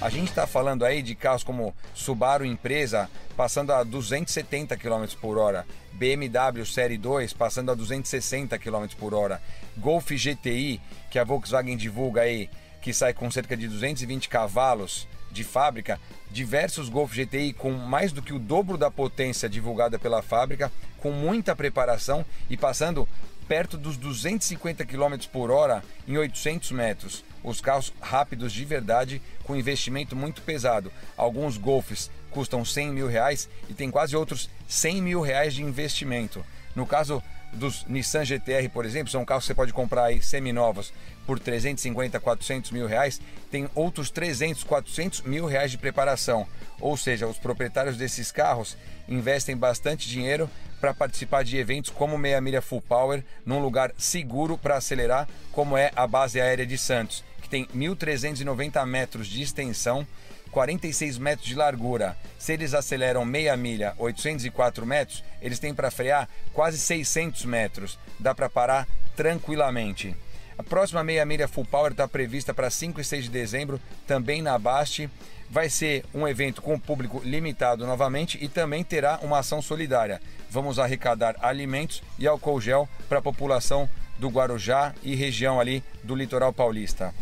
A 0.00 0.08
gente 0.08 0.28
está 0.28 0.46
falando 0.46 0.84
aí 0.84 1.02
de 1.02 1.16
carros 1.16 1.42
como 1.42 1.74
Subaru 1.92 2.44
Empresa 2.44 3.10
passando 3.36 3.72
a 3.72 3.82
270 3.82 4.76
km 4.76 5.04
por 5.20 5.36
hora, 5.36 5.66
BMW 5.92 6.64
Série 6.64 6.96
2 6.96 7.32
passando 7.32 7.72
a 7.72 7.74
260 7.74 8.56
km 8.60 8.86
por 8.96 9.12
hora, 9.12 9.42
Golf 9.76 10.08
GTI, 10.08 10.80
que 11.10 11.18
a 11.18 11.24
Volkswagen 11.24 11.76
divulga 11.76 12.20
aí, 12.20 12.48
que 12.80 12.92
sai 12.92 13.12
com 13.12 13.28
cerca 13.28 13.56
de 13.56 13.66
220 13.66 14.28
cavalos 14.28 15.08
de 15.32 15.42
fábrica, 15.42 16.00
diversos 16.30 16.88
Golf 16.88 17.12
GTI 17.12 17.52
com 17.52 17.72
mais 17.72 18.12
do 18.12 18.22
que 18.22 18.32
o 18.32 18.38
dobro 18.38 18.78
da 18.78 18.92
potência 18.92 19.48
divulgada 19.48 19.98
pela 19.98 20.22
fábrica, 20.22 20.70
com 20.98 21.10
muita 21.10 21.56
preparação 21.56 22.24
e 22.48 22.56
passando 22.56 23.08
perto 23.48 23.78
dos 23.78 23.96
250 23.96 24.84
km 24.84 25.16
por 25.32 25.50
hora 25.50 25.82
em 26.06 26.16
800 26.16 26.70
metros 26.70 27.24
os 27.42 27.60
carros 27.60 27.92
rápidos 28.00 28.52
de 28.52 28.64
verdade 28.64 29.22
com 29.44 29.56
investimento 29.56 30.14
muito 30.14 30.42
pesado. 30.42 30.92
Alguns 31.16 31.56
Golfs 31.56 32.10
custam 32.30 32.64
100 32.64 32.92
mil 32.92 33.06
reais 33.06 33.48
e 33.68 33.74
tem 33.74 33.90
quase 33.90 34.14
outros 34.14 34.50
100 34.68 35.02
mil 35.02 35.20
reais 35.20 35.54
de 35.54 35.62
investimento. 35.62 36.44
No 36.74 36.86
caso 36.86 37.22
dos 37.52 37.86
Nissan 37.86 38.24
GTR, 38.24 38.68
por 38.68 38.84
exemplo, 38.84 39.10
são 39.10 39.24
carros 39.24 39.44
que 39.44 39.48
você 39.48 39.54
pode 39.54 39.72
comprar 39.72 40.04
aí 40.04 40.22
seminovos 40.22 40.92
por 41.26 41.38
350, 41.38 42.20
400 42.20 42.70
mil 42.70 42.86
reais, 42.86 43.20
tem 43.50 43.68
outros 43.74 44.10
300, 44.10 44.64
400 44.64 45.22
mil 45.22 45.46
reais 45.46 45.70
de 45.70 45.78
preparação. 45.78 46.46
Ou 46.80 46.96
seja, 46.96 47.26
os 47.26 47.38
proprietários 47.38 47.96
desses 47.96 48.30
carros 48.30 48.76
investem 49.08 49.56
bastante 49.56 50.08
dinheiro 50.08 50.50
para 50.80 50.94
participar 50.94 51.42
de 51.42 51.56
eventos 51.56 51.90
como 51.90 52.18
Meia 52.18 52.40
Milha 52.40 52.62
Full 52.62 52.82
Power, 52.82 53.24
num 53.44 53.58
lugar 53.58 53.92
seguro 53.96 54.56
para 54.56 54.76
acelerar, 54.76 55.28
como 55.52 55.76
é 55.76 55.90
a 55.96 56.06
base 56.06 56.40
aérea 56.40 56.66
de 56.66 56.78
Santos, 56.78 57.24
que 57.42 57.48
tem 57.48 57.66
1.390 57.66 58.86
metros 58.86 59.26
de 59.26 59.42
extensão, 59.42 60.06
46 60.50 61.18
metros 61.18 61.48
de 61.48 61.54
largura. 61.54 62.16
Se 62.38 62.52
eles 62.52 62.74
aceleram 62.74 63.24
meia 63.24 63.56
milha, 63.56 63.94
804 63.98 64.86
metros, 64.86 65.24
eles 65.42 65.58
têm 65.58 65.74
para 65.74 65.90
frear 65.90 66.28
quase 66.52 66.78
600 66.78 67.44
metros. 67.44 67.98
Dá 68.18 68.34
para 68.34 68.48
parar 68.48 68.86
tranquilamente. 69.16 70.16
A 70.56 70.62
próxima 70.62 71.04
meia 71.04 71.24
milha 71.24 71.46
Full 71.46 71.66
Power 71.66 71.92
está 71.92 72.08
prevista 72.08 72.52
para 72.52 72.68
5 72.68 73.00
e 73.00 73.04
6 73.04 73.24
de 73.24 73.30
dezembro, 73.30 73.80
também 74.06 74.42
na 74.42 74.58
Basti. 74.58 75.08
Vai 75.50 75.70
ser 75.70 76.04
um 76.14 76.28
evento 76.28 76.60
com 76.60 76.78
público 76.78 77.22
limitado 77.24 77.86
novamente 77.86 78.38
e 78.40 78.48
também 78.48 78.84
terá 78.84 79.18
uma 79.22 79.38
ação 79.38 79.62
solidária. 79.62 80.20
Vamos 80.50 80.78
arrecadar 80.78 81.36
alimentos 81.40 82.02
e 82.18 82.26
álcool 82.26 82.60
gel 82.60 82.88
para 83.08 83.18
a 83.18 83.22
população 83.22 83.88
do 84.18 84.28
Guarujá 84.28 84.94
e 85.02 85.14
região 85.14 85.60
ali 85.60 85.82
do 86.02 86.14
litoral 86.14 86.52
paulista. 86.52 87.14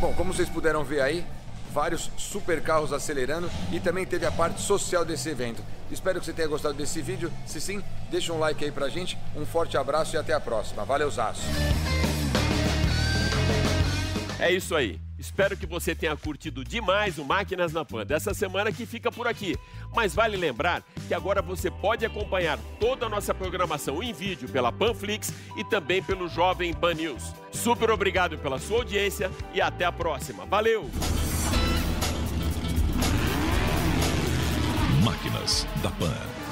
Bom, 0.00 0.12
como 0.14 0.32
vocês 0.32 0.48
puderam 0.48 0.84
ver 0.84 1.00
aí, 1.00 1.24
vários 1.72 2.10
super 2.16 2.62
carros 2.62 2.92
acelerando 2.92 3.50
e 3.72 3.80
também 3.80 4.06
teve 4.06 4.24
a 4.24 4.32
parte 4.32 4.60
social 4.60 5.04
desse 5.04 5.28
evento. 5.28 5.62
Espero 5.90 6.20
que 6.20 6.26
você 6.26 6.32
tenha 6.32 6.48
gostado 6.48 6.74
desse 6.74 7.02
vídeo. 7.02 7.32
Se 7.46 7.60
sim, 7.60 7.82
deixa 8.10 8.32
um 8.32 8.38
like 8.38 8.64
aí 8.64 8.70
pra 8.70 8.88
gente. 8.88 9.18
Um 9.36 9.44
forte 9.44 9.76
abraço 9.76 10.14
e 10.14 10.18
até 10.18 10.32
a 10.32 10.40
próxima. 10.40 10.84
Valeu, 10.84 11.10
Zaço! 11.10 11.42
É 14.44 14.52
isso 14.52 14.76
aí. 14.76 15.00
Espero 15.18 15.56
que 15.56 15.64
você 15.64 15.94
tenha 15.94 16.14
curtido 16.14 16.62
demais 16.62 17.16
o 17.16 17.24
Máquinas 17.24 17.72
na 17.72 17.82
Pan 17.82 18.04
dessa 18.04 18.34
semana 18.34 18.70
que 18.70 18.84
fica 18.84 19.10
por 19.10 19.26
aqui. 19.26 19.56
Mas 19.96 20.14
vale 20.14 20.36
lembrar 20.36 20.82
que 21.08 21.14
agora 21.14 21.40
você 21.40 21.70
pode 21.70 22.04
acompanhar 22.04 22.58
toda 22.78 23.06
a 23.06 23.08
nossa 23.08 23.32
programação 23.32 24.02
em 24.02 24.12
vídeo 24.12 24.46
pela 24.46 24.70
Panflix 24.70 25.32
e 25.56 25.64
também 25.64 26.02
pelo 26.02 26.28
Jovem 26.28 26.74
Pan 26.74 26.92
News. 26.92 27.32
Super 27.52 27.90
obrigado 27.90 28.36
pela 28.36 28.58
sua 28.58 28.80
audiência 28.80 29.30
e 29.54 29.62
até 29.62 29.86
a 29.86 29.92
próxima. 29.92 30.44
Valeu! 30.44 30.90
Máquinas 35.02 35.66
da 35.82 35.90
Pan. 35.92 36.43